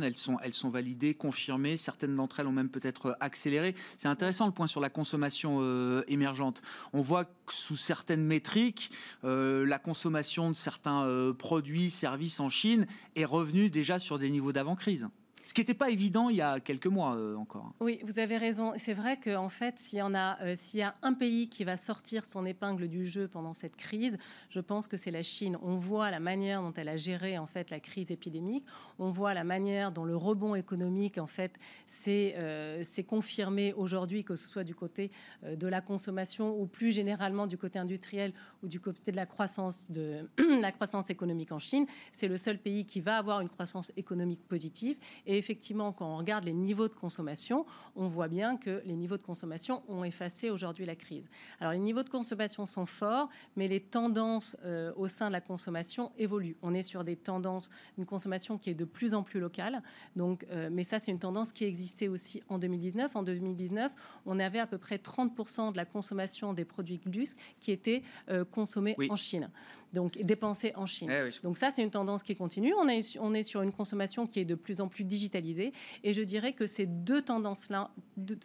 elles 0.03 0.17
sont, 0.17 0.37
elles 0.43 0.55
sont 0.55 0.71
validées, 0.71 1.15
confirmées. 1.15 1.77
Certaines 1.77 2.15
d'entre 2.15 2.41
elles 2.41 2.47
ont 2.47 2.53
même 2.53 2.69
peut-être 2.69 3.17
accéléré. 3.21 3.75
C'est 3.99 4.09
intéressant 4.09 4.47
le 4.47 4.53
point 4.53 4.67
sur 4.67 4.81
la 4.81 4.91
consommation 4.91 5.61
émergente. 6.07 6.63
On 6.93 7.01
voit 7.01 7.25
que 7.25 7.53
sous 7.53 7.77
certaines 7.77 8.25
métriques, 8.25 8.91
la 9.23 9.79
consommation 9.79 10.51
de 10.51 10.57
certains 10.57 11.33
produits, 11.39 11.91
services 11.91 12.41
en 12.41 12.51
Chine 12.51 12.87
est 13.17 13.25
revenue 13.25 13.71
déjà 13.71 13.99
sur 13.99 14.19
des 14.19 14.31
niveaux 14.31 14.53
d'avant-crise. 14.53 15.09
Ce 15.45 15.55
qui 15.55 15.61
n'était 15.61 15.75
pas 15.75 15.91
évident 15.91 16.29
il 16.29 16.37
y 16.37 16.41
a 16.41 16.61
quelques 16.61 16.87
mois 16.87 17.17
euh, 17.17 17.37
encore. 17.37 17.73
Oui, 17.81 18.01
vous 18.05 18.19
avez 18.19 18.37
raison. 18.37 18.73
C'est 18.77 18.95
vrai 18.95 19.19
qu'en 19.19 19.49
fait, 19.49 19.79
s'il 19.79 19.99
y, 19.99 20.03
en 20.03 20.15
a, 20.15 20.41
euh, 20.43 20.55
s'il 20.57 20.81
y 20.81 20.83
a 20.83 20.95
un 21.03 21.15
pays 21.15 21.49
qui 21.49 21.65
va 21.65 21.77
sortir 21.77 22.25
son 22.25 22.47
épingle 22.47 22.89
du 22.89 23.07
jeu 23.07 23.29
pendant 23.29 23.53
cette 23.53 23.77
crise, 23.77 24.19
je 24.51 24.61
pense 24.61 24.87
que 24.87 24.97
c'est 24.97 25.11
la 25.11 25.23
Chine. 25.23 25.59
On 25.63 25.77
voit 25.77 26.11
la 26.11 26.21
manière 26.21 26.63
dont 26.63 26.73
elle 26.77 26.89
a 26.89 26.97
géré 26.97 27.39
en 27.39 27.47
fait 27.47 27.71
la 27.71 27.81
crise 27.81 28.11
épidémique. 28.11 28.65
On 28.99 29.11
voit 29.11 29.35
la 29.35 29.45
manière 29.45 29.91
dont 29.91 30.05
le 30.05 30.17
rebond 30.17 30.55
économique 30.55 31.19
en 31.19 31.27
fait 31.27 31.53
s'est, 31.87 32.35
euh, 32.37 32.83
confirmé 33.09 33.73
aujourd'hui, 33.73 34.23
que 34.23 34.37
ce 34.37 34.47
soit 34.47 34.63
du 34.63 34.77
côté 34.77 35.11
de 35.45 35.67
la 35.67 35.81
consommation 35.81 36.57
ou 36.57 36.67
plus 36.67 36.93
généralement 36.93 37.49
du 37.49 37.59
côté 37.59 37.81
industriel 37.81 38.33
ou 38.63 38.69
du 38.69 38.79
côté 38.79 39.11
de 39.11 39.17
la 39.17 39.27
croissance 39.27 39.91
de 39.91 40.29
la 40.61 40.71
croissance 40.71 41.11
économique 41.11 41.51
en 41.51 41.59
Chine. 41.59 41.87
C'est 42.13 42.29
le 42.29 42.39
seul 42.39 42.59
pays 42.59 42.85
qui 42.85 43.01
va 43.01 43.19
avoir 43.19 43.41
une 43.41 43.49
croissance 43.49 43.93
économique 43.97 44.47
positive. 44.47 44.97
Effectivement, 45.39 45.93
quand 45.93 46.15
on 46.15 46.17
regarde 46.17 46.45
les 46.45 46.53
niveaux 46.53 46.89
de 46.89 46.95
consommation, 46.95 47.67
on 47.97 48.09
voit 48.09 48.29
bien 48.29 48.57
que 48.57 48.83
les 48.85 48.95
niveaux 48.95 49.17
de 49.17 49.23
consommation 49.23 49.83
ont 49.89 50.05
effacé 50.05 50.51
aujourd'hui 50.51 50.87
la 50.87 50.97
crise. 50.97 51.29
Alors 51.61 51.73
les 51.73 51.79
niveaux 51.79 52.03
de 52.03 52.09
consommation 52.09 52.67
sont 52.67 52.87
forts, 52.87 53.29
mais 53.57 53.69
les 53.69 53.81
tendances 53.81 54.57
euh, 54.65 54.93
au 54.97 55.09
sein 55.09 55.29
de 55.29 55.33
la 55.33 55.41
consommation 55.41 56.13
évoluent. 56.19 56.57
On 56.63 56.75
est 56.75 56.83
sur 56.83 57.05
des 57.05 57.17
tendances, 57.17 57.71
une 57.99 58.07
consommation 58.07 58.59
qui 58.59 58.71
est 58.71 58.75
de 58.75 58.85
plus 58.85 59.15
en 59.15 59.23
plus 59.23 59.41
locale. 59.41 59.83
Donc, 60.17 60.47
euh, 60.51 60.69
mais 60.73 60.85
ça, 60.85 60.99
c'est 60.99 61.11
une 61.11 61.19
tendance 61.19 61.53
qui 61.53 61.65
existait 61.65 62.09
aussi 62.09 62.43
en 62.49 62.59
2019. 62.59 63.17
En 63.17 63.23
2019, 63.23 63.93
on 64.27 64.39
avait 64.39 64.59
à 64.59 64.67
peu 64.67 64.79
près 64.79 64.97
30% 64.97 65.73
de 65.73 65.77
la 65.77 65.85
consommation 65.85 66.53
des 66.53 66.65
produits 66.65 66.99
de 66.99 67.11
luxe 67.11 67.37
qui 67.61 67.73
étaient 67.73 68.03
euh, 68.31 68.45
consommés 68.45 68.97
en 69.09 69.17
Chine 69.17 69.51
donc 69.93 70.19
dépensés 70.23 70.73
en 70.77 70.87
Chine. 70.87 71.11
Eh 71.11 71.31
donc 71.43 71.59
ça, 71.59 71.71
c'est 71.71 71.83
une 71.83 71.91
tendance 71.91 72.23
qui 72.23 72.35
continue. 72.35 72.73
On 72.75 72.89
est, 72.89 73.19
on 73.21 73.35
est 73.35 73.43
sur 73.43 73.63
une 73.63 73.73
consommation 73.73 74.27
qui 74.27 74.41
est 74.41 74.45
de 74.45 74.55
plus 74.55 74.81
en 74.81 74.89
plus 74.89 75.05
digitalisée. 75.05 75.73
Et 76.03 76.15
je 76.15 76.23
dirais 76.23 76.53
que 76.53 76.67
ces 76.67 76.87
deux 76.87 77.23
tendances-là, 77.23 77.91
de, 78.17 78.37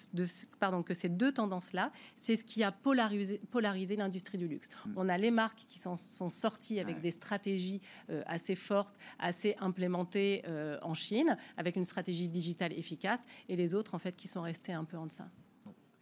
pardon, 0.60 0.84
que 0.84 0.94
ces 0.94 1.10
deux 1.10 1.32
tendances-là, 1.32 1.92
c'est 2.18 2.36
ce 2.36 2.44
qui 2.44 2.64
a 2.64 2.72
polarisé, 2.72 3.40
polarisé 3.52 3.96
l'industrie 3.96 4.38
du 4.38 4.48
luxe. 4.48 4.70
Hmm. 4.86 4.94
On 4.98 5.10
a 5.10 5.18
les 5.18 5.32
marques 5.32 5.66
qui 5.70 5.80
sont, 5.80 5.96
sont 5.96 6.30
sorties 6.30 6.80
avec 6.80 7.02
des 7.02 7.12
stratégies 7.12 7.82
euh, 8.10 8.24
assez 8.26 8.56
fortes, 8.56 8.96
assez 9.20 9.56
implémentées 9.60 10.44
euh, 10.48 10.78
en 10.82 10.94
Chine, 10.94 11.38
avec 11.58 11.76
une 11.76 11.84
stratégie 11.84 12.30
digitale 12.30 12.74
efficace, 12.74 13.26
et 13.50 13.56
les 13.56 13.74
autres, 13.74 13.96
en 13.96 14.00
fait, 14.00 14.16
qui 14.16 14.28
sont 14.28 14.42
restés 14.42 14.74
un 14.74 14.84
peu 14.84 14.98
en 14.98 15.08
deçà. 15.08 15.30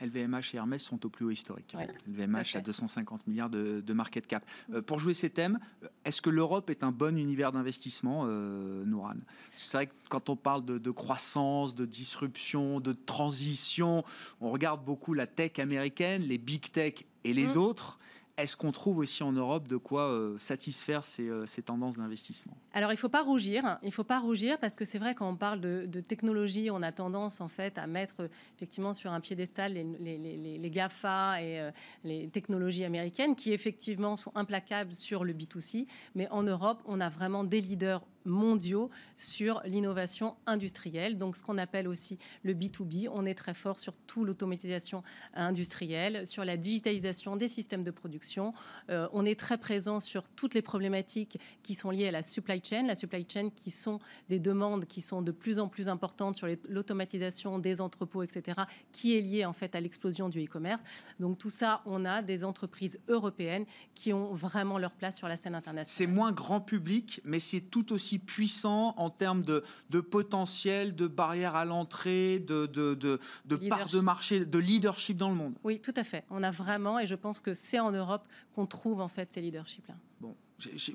LVMH 0.02 0.54
et 0.54 0.58
Hermès 0.58 0.84
sont 0.84 1.06
au 1.06 1.10
plus 1.10 1.26
haut 1.26 1.32
historique. 1.32 1.76
LVMH 2.08 2.56
a 2.56 2.62
250 2.62 3.28
milliards 3.28 3.50
de, 3.50 3.94
market 3.94 4.28
cap. 4.28 4.46
Euh, 4.74 4.82
pour 4.82 5.00
jouer 5.00 5.14
ces 5.14 5.30
thèmes, 5.30 5.60
euh, 5.84 5.88
est-ce 6.04 6.22
que 6.22 6.30
l'Europe 6.30 6.70
est 6.70 6.84
un 6.84 6.92
bon 6.92 7.18
univers 7.18 7.52
d'investissement, 7.52 8.24
euh, 8.26 8.84
Nouran 8.84 9.16
C'est 9.52 9.78
vrai 9.78 9.88
que 9.88 9.94
quand 10.10 10.30
on 10.30 10.36
parle 10.36 10.66
de, 10.66 10.92
croissance, 10.92 11.76
de 11.76 11.86
disruption, 11.86 12.80
de 12.80 12.94
transition, 12.94 14.04
on 14.42 14.52
regarde 14.52 14.84
beaucoup 14.84 15.14
la 15.14 15.28
tech 15.28 15.60
américaine, 15.60 16.24
les 16.24 16.38
big 16.38 16.72
tech 16.72 17.06
et 17.24 17.34
les 17.34 17.56
mm. 17.56 17.58
autres. 17.58 18.00
Est-ce 18.38 18.58
qu'on 18.58 18.74
trouve 18.74 18.98
aussi 18.98 19.24
en 19.24 19.32
Europe 19.32 19.70
de 19.70 19.78
quoi 19.78 20.10
euh, 20.10 20.38
satisfaire 20.40 21.06
ces, 21.06 21.30
euh, 21.30 21.46
ces 21.46 21.62
tendances 21.62 21.96
d'investissement? 21.96 22.58
Alors 22.74 22.92
il 22.92 22.96
ne 22.96 23.00
faut 23.00 23.08
pas 23.08 23.22
rougir, 23.22 23.78
il 23.82 23.94
faut 23.94 24.04
pas 24.04 24.20
rougir 24.20 24.58
parce 24.60 24.76
que 24.76 24.84
c'est 24.84 25.00
vrai 25.00 25.16
quand 25.16 25.30
on 25.30 25.38
parle 25.38 25.62
de, 25.62 26.02
technologie, 26.02 26.70
on 26.70 26.82
a 26.82 26.92
tendance 26.92 27.40
en 27.40 27.48
fait 27.48 27.78
à 27.78 27.88
mettre 27.88 28.30
effectivement 28.58 28.94
sur 28.94 29.14
un 29.14 29.22
piédestal 29.22 29.74
les, 29.74 29.86
les, 30.18 30.58
les, 30.58 30.70
GAFA 30.70 31.42
et 31.42 31.62
euh, 31.62 31.72
les 32.04 32.28
technologies 32.28 32.84
américaines 32.84 33.36
qui 33.36 33.54
effectivement 33.54 34.18
sont 34.18 34.34
implacables 34.36 34.92
sur 34.92 35.24
le 35.24 35.34
B2C, 35.34 35.88
mais 36.14 36.28
en 36.30 36.44
Europe 36.44 36.82
on 36.86 37.00
a 37.00 37.08
vraiment 37.08 37.46
des 37.46 37.62
leaders 37.62 38.04
mondiaux 38.26 38.90
sur 39.18 39.62
l'innovation 39.66 40.36
industrielle, 40.46 41.18
donc 41.18 41.38
ce 41.38 41.44
qu'on 41.44 41.58
appelle 41.58 41.88
aussi 41.88 42.18
le 42.44 42.54
B2B. 42.54 43.08
On 43.12 43.26
est 43.26 43.36
très 43.36 43.54
fort 43.54 43.80
sur 43.80 43.96
tout 43.96 44.26
l'automatisation 44.26 45.04
industrielle, 45.34 46.28
sur 46.28 46.44
la 46.46 46.58
digitalisation 46.58 47.36
des 47.36 47.48
systèmes 47.48 47.84
de 47.84 47.92
production. 47.92 48.54
Euh, 48.90 49.08
on 49.14 49.26
est 49.26 49.40
très 49.40 49.58
présent 49.58 50.00
sur 50.00 50.28
toutes 50.30 50.54
les 50.54 50.62
problématiques 50.62 51.40
qui 51.64 51.76
sont 51.76 51.90
liées 51.90 52.08
à 52.08 52.12
la 52.12 52.24
supply 52.24 52.62
chain, 52.64 52.84
la 52.84 52.96
supply 52.96 53.26
chain 53.28 53.50
qui 53.50 53.72
sont 53.72 54.00
des 54.30 54.40
demandes 54.40 54.86
qui 54.86 55.02
sont 55.02 55.22
de 55.22 55.32
plus 55.32 55.60
en 55.60 55.68
plus 55.68 55.88
importantes 55.88 56.36
sur 56.36 56.48
l'automatisation 56.70 57.60
des 57.60 57.82
entrepôts, 57.82 58.24
etc., 58.24 58.62
qui 58.92 59.18
est 59.18 59.22
liée 59.22 59.46
en 59.46 59.54
fait 59.54 59.76
à 59.76 59.80
l'explosion 59.80 60.30
du 60.30 60.44
e-commerce. 60.44 60.82
Donc 61.20 61.38
tout 61.38 61.50
ça, 61.50 61.82
on 61.86 62.06
a 62.06 62.22
des 62.22 62.44
entreprises 62.44 63.00
européennes 63.08 63.66
qui 63.94 64.14
ont 64.14 64.34
vraiment 64.34 64.78
leur 64.78 64.94
place 64.94 65.18
sur 65.18 65.28
la 65.28 65.38
scène 65.38 65.56
internationale. 65.56 65.86
C'est 65.86 66.08
moins 66.08 66.32
grand 66.32 66.62
public, 66.62 67.22
mais 67.24 67.40
c'est 67.40 67.62
tout 67.62 67.94
aussi 67.94 68.15
puissant 68.20 68.94
en 68.98 69.10
termes 69.10 69.44
de, 69.44 69.64
potentiel, 70.02 70.96
de 70.96 71.08
barrières 71.08 71.56
à 71.56 71.66
l'entrée, 71.66 72.40
de, 72.40 72.66
de, 72.66 72.94
de, 72.94 73.56
part 73.70 73.88
de 73.88 74.00
marché, 74.00 74.46
de 74.46 74.60
leadership 74.60 75.18
dans 75.18 75.30
le 75.30 75.36
monde. 75.36 75.54
Oui, 75.64 75.80
tout 75.80 75.94
à 75.96 76.04
fait. 76.04 76.24
On 76.30 76.44
a 76.44 76.52
vraiment, 76.52 77.00
et 77.00 77.08
je 77.08 77.16
pense 77.16 77.40
que 77.40 77.54
c'est 77.54 77.80
en 77.80 77.92
Europe 77.92 78.28
qu'on 78.54 78.66
trouve 78.66 79.02
en 79.02 79.08
fait 79.08 79.32
ces 79.34 79.42
leaderships-là. 79.42 79.96
Bon, 80.22 80.36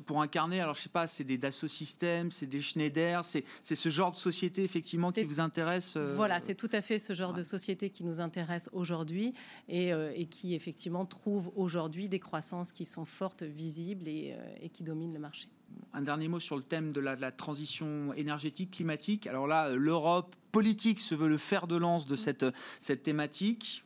pour 0.07 0.23
incarner, 0.23 0.61
alors 0.61 0.77
je 0.77 0.83
sais 0.83 0.88
pas, 0.88 1.07
c'est 1.07 1.25
des 1.25 1.38
Dassault 1.38 1.68
Systèmes, 1.68 2.31
c'est 2.31 2.46
des 2.46 2.61
Schneider, 2.62 3.25
c'est 3.25 3.44
ce 3.62 3.88
genre 3.88 4.12
de 4.12 4.16
société 4.16 4.64
effectivement 4.64 5.12
qui 5.12 5.25
vous 5.25 5.40
intéresse 5.40 5.94
euh, 5.96 6.14
Voilà, 6.16 6.40
c'est 6.40 6.55
tout 6.55 6.70
à 6.73 6.81
fait 6.81 6.99
ce 6.99 7.12
genre 7.12 7.35
de 7.35 7.42
société 7.42 7.90
qui 7.90 8.05
nous 8.05 8.20
intéresse 8.20 8.70
aujourd'hui 8.73 9.35
et, 9.68 9.92
euh, 9.92 10.12
et, 10.14 10.27
qui 10.27 10.55
effectivement 10.55 11.05
trouve 11.05 11.53
aujourd'hui 11.57 12.09
des 12.09 12.18
croissances 12.18 12.73
qui 12.73 12.87
sont 12.87 13.05
fortes, 13.05 13.42
visibles 13.42 14.09
et, 14.09 14.35
euh, 14.37 14.57
et 14.62 14.70
qui 14.70 14.83
dominent 14.83 15.12
le 15.12 15.20
marché. 15.20 15.49
Un 15.92 16.03
dernier 16.03 16.29
mot 16.29 16.40
sur 16.40 16.57
le 16.57 16.62
thème 16.62 16.92
de 16.92 17.01
la, 17.01 17.16
la 17.16 17.31
transition 17.31 18.12
énergétique, 18.14 18.73
climatique. 18.73 19.27
Alors 19.27 19.46
là, 19.46 19.70
l'Europe 19.75 20.35
politique 20.53 21.01
se 21.01 21.14
veut 21.14 21.29
le 21.29 21.38
fer 21.38 21.66
de 21.66 21.77
lance 21.77 22.07
de 22.07 22.16
cette, 22.16 22.46
cette 22.81 23.03
thématique. 23.03 23.85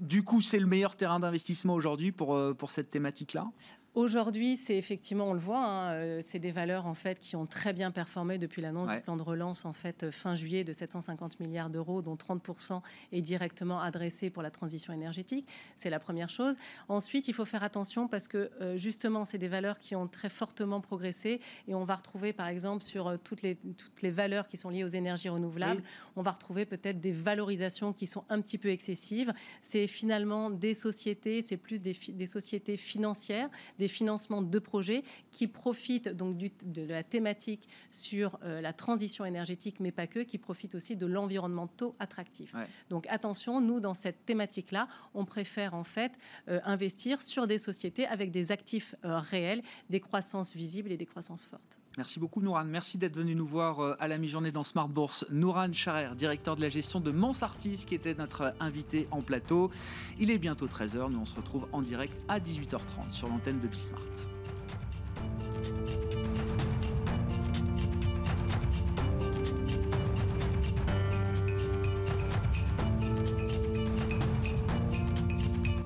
Du 0.00 0.24
coup, 0.24 0.40
c'est 0.40 0.58
le 0.58 0.66
meilleur 0.66 0.96
terrain 0.96 1.20
d'investissement 1.20 1.74
aujourd'hui 1.74 2.10
pour, 2.10 2.38
pour 2.56 2.70
cette 2.70 2.90
thématique-là? 2.90 3.46
Aujourd'hui, 3.96 4.56
c'est 4.56 4.76
effectivement, 4.76 5.30
on 5.30 5.32
le 5.32 5.40
voit, 5.40 5.64
hein, 5.64 5.92
euh, 5.94 6.20
c'est 6.22 6.38
des 6.38 6.52
valeurs 6.52 6.86
en 6.86 6.94
fait 6.94 7.18
qui 7.18 7.34
ont 7.34 7.46
très 7.46 7.72
bien 7.72 7.90
performé 7.90 8.38
depuis 8.38 8.62
l'annonce 8.62 8.88
du 8.88 9.00
plan 9.00 9.16
de 9.16 9.22
relance 9.22 9.64
en 9.64 9.72
fait 9.72 10.04
euh, 10.04 10.12
fin 10.12 10.36
juillet 10.36 10.62
de 10.62 10.72
750 10.72 11.40
milliards 11.40 11.70
d'euros, 11.70 12.00
dont 12.00 12.14
30% 12.14 12.82
est 13.10 13.20
directement 13.20 13.80
adressé 13.80 14.30
pour 14.30 14.44
la 14.44 14.52
transition 14.52 14.92
énergétique. 14.92 15.48
C'est 15.76 15.90
la 15.90 15.98
première 15.98 16.30
chose. 16.30 16.54
Ensuite, 16.88 17.26
il 17.26 17.34
faut 17.34 17.44
faire 17.44 17.64
attention 17.64 18.06
parce 18.06 18.28
que 18.28 18.52
euh, 18.60 18.76
justement, 18.76 19.24
c'est 19.24 19.38
des 19.38 19.48
valeurs 19.48 19.80
qui 19.80 19.96
ont 19.96 20.06
très 20.06 20.30
fortement 20.30 20.80
progressé 20.80 21.40
et 21.66 21.74
on 21.74 21.84
va 21.84 21.96
retrouver 21.96 22.32
par 22.32 22.46
exemple 22.46 22.84
sur 22.84 23.18
toutes 23.24 23.42
les 23.42 23.56
toutes 23.56 24.02
les 24.02 24.12
valeurs 24.12 24.46
qui 24.46 24.56
sont 24.56 24.70
liées 24.70 24.84
aux 24.84 24.88
énergies 24.88 25.28
renouvelables, 25.28 25.82
on 26.14 26.22
va 26.22 26.30
retrouver 26.30 26.64
peut-être 26.64 27.00
des 27.00 27.12
valorisations 27.12 27.92
qui 27.92 28.06
sont 28.06 28.22
un 28.28 28.40
petit 28.40 28.56
peu 28.56 28.68
excessives. 28.68 29.32
C'est 29.62 29.88
finalement 29.88 30.48
des 30.48 30.74
sociétés, 30.74 31.42
c'est 31.42 31.56
plus 31.56 31.80
des, 31.80 31.96
des 32.10 32.26
sociétés 32.26 32.76
financières 32.76 33.50
des 33.80 33.88
financements 33.88 34.42
de 34.42 34.58
projets 34.58 35.02
qui 35.32 35.48
profitent 35.48 36.10
donc 36.10 36.36
de 36.36 36.82
la 36.82 37.02
thématique 37.02 37.66
sur 37.90 38.38
euh, 38.44 38.60
la 38.60 38.72
transition 38.72 39.24
énergétique, 39.24 39.80
mais 39.80 39.90
pas 39.90 40.06
que, 40.06 40.20
qui 40.20 40.38
profitent 40.38 40.74
aussi 40.74 40.96
de 40.96 41.06
l'environnementaux 41.06 41.96
attractif. 41.98 42.54
Donc 42.90 43.06
attention, 43.08 43.60
nous, 43.60 43.80
dans 43.80 43.94
cette 43.94 44.26
thématique-là, 44.26 44.86
on 45.14 45.24
préfère 45.24 45.74
en 45.74 45.84
fait 45.84 46.12
euh, 46.48 46.60
investir 46.64 47.22
sur 47.22 47.46
des 47.46 47.58
sociétés 47.58 48.06
avec 48.06 48.30
des 48.30 48.52
actifs 48.52 48.94
euh, 49.04 49.18
réels, 49.18 49.62
des 49.88 50.00
croissances 50.00 50.54
visibles 50.54 50.92
et 50.92 50.98
des 50.98 51.06
croissances 51.06 51.46
fortes. 51.46 51.79
Merci 51.96 52.20
beaucoup 52.20 52.40
Nouran. 52.40 52.64
Merci 52.64 52.98
d'être 52.98 53.16
venu 53.16 53.34
nous 53.34 53.46
voir 53.46 53.96
à 53.98 54.08
la 54.08 54.16
mi-journée 54.16 54.52
dans 54.52 54.62
Smart 54.62 54.88
Bourse. 54.88 55.26
Nouran 55.30 55.72
Charer, 55.72 56.14
directeur 56.14 56.56
de 56.56 56.60
la 56.60 56.68
gestion 56.68 57.00
de 57.00 57.10
Mansartis, 57.10 57.84
qui 57.86 57.94
était 57.94 58.14
notre 58.14 58.54
invité 58.60 59.08
en 59.10 59.22
plateau. 59.22 59.70
Il 60.18 60.30
est 60.30 60.38
bientôt 60.38 60.66
13h. 60.66 61.10
Nous 61.10 61.18
on 61.18 61.24
se 61.24 61.34
retrouve 61.34 61.66
en 61.72 61.82
direct 61.82 62.16
à 62.28 62.38
18h30 62.38 63.10
sur 63.10 63.28
l'antenne 63.28 63.60
de 63.60 63.66
Bismart. 63.66 64.00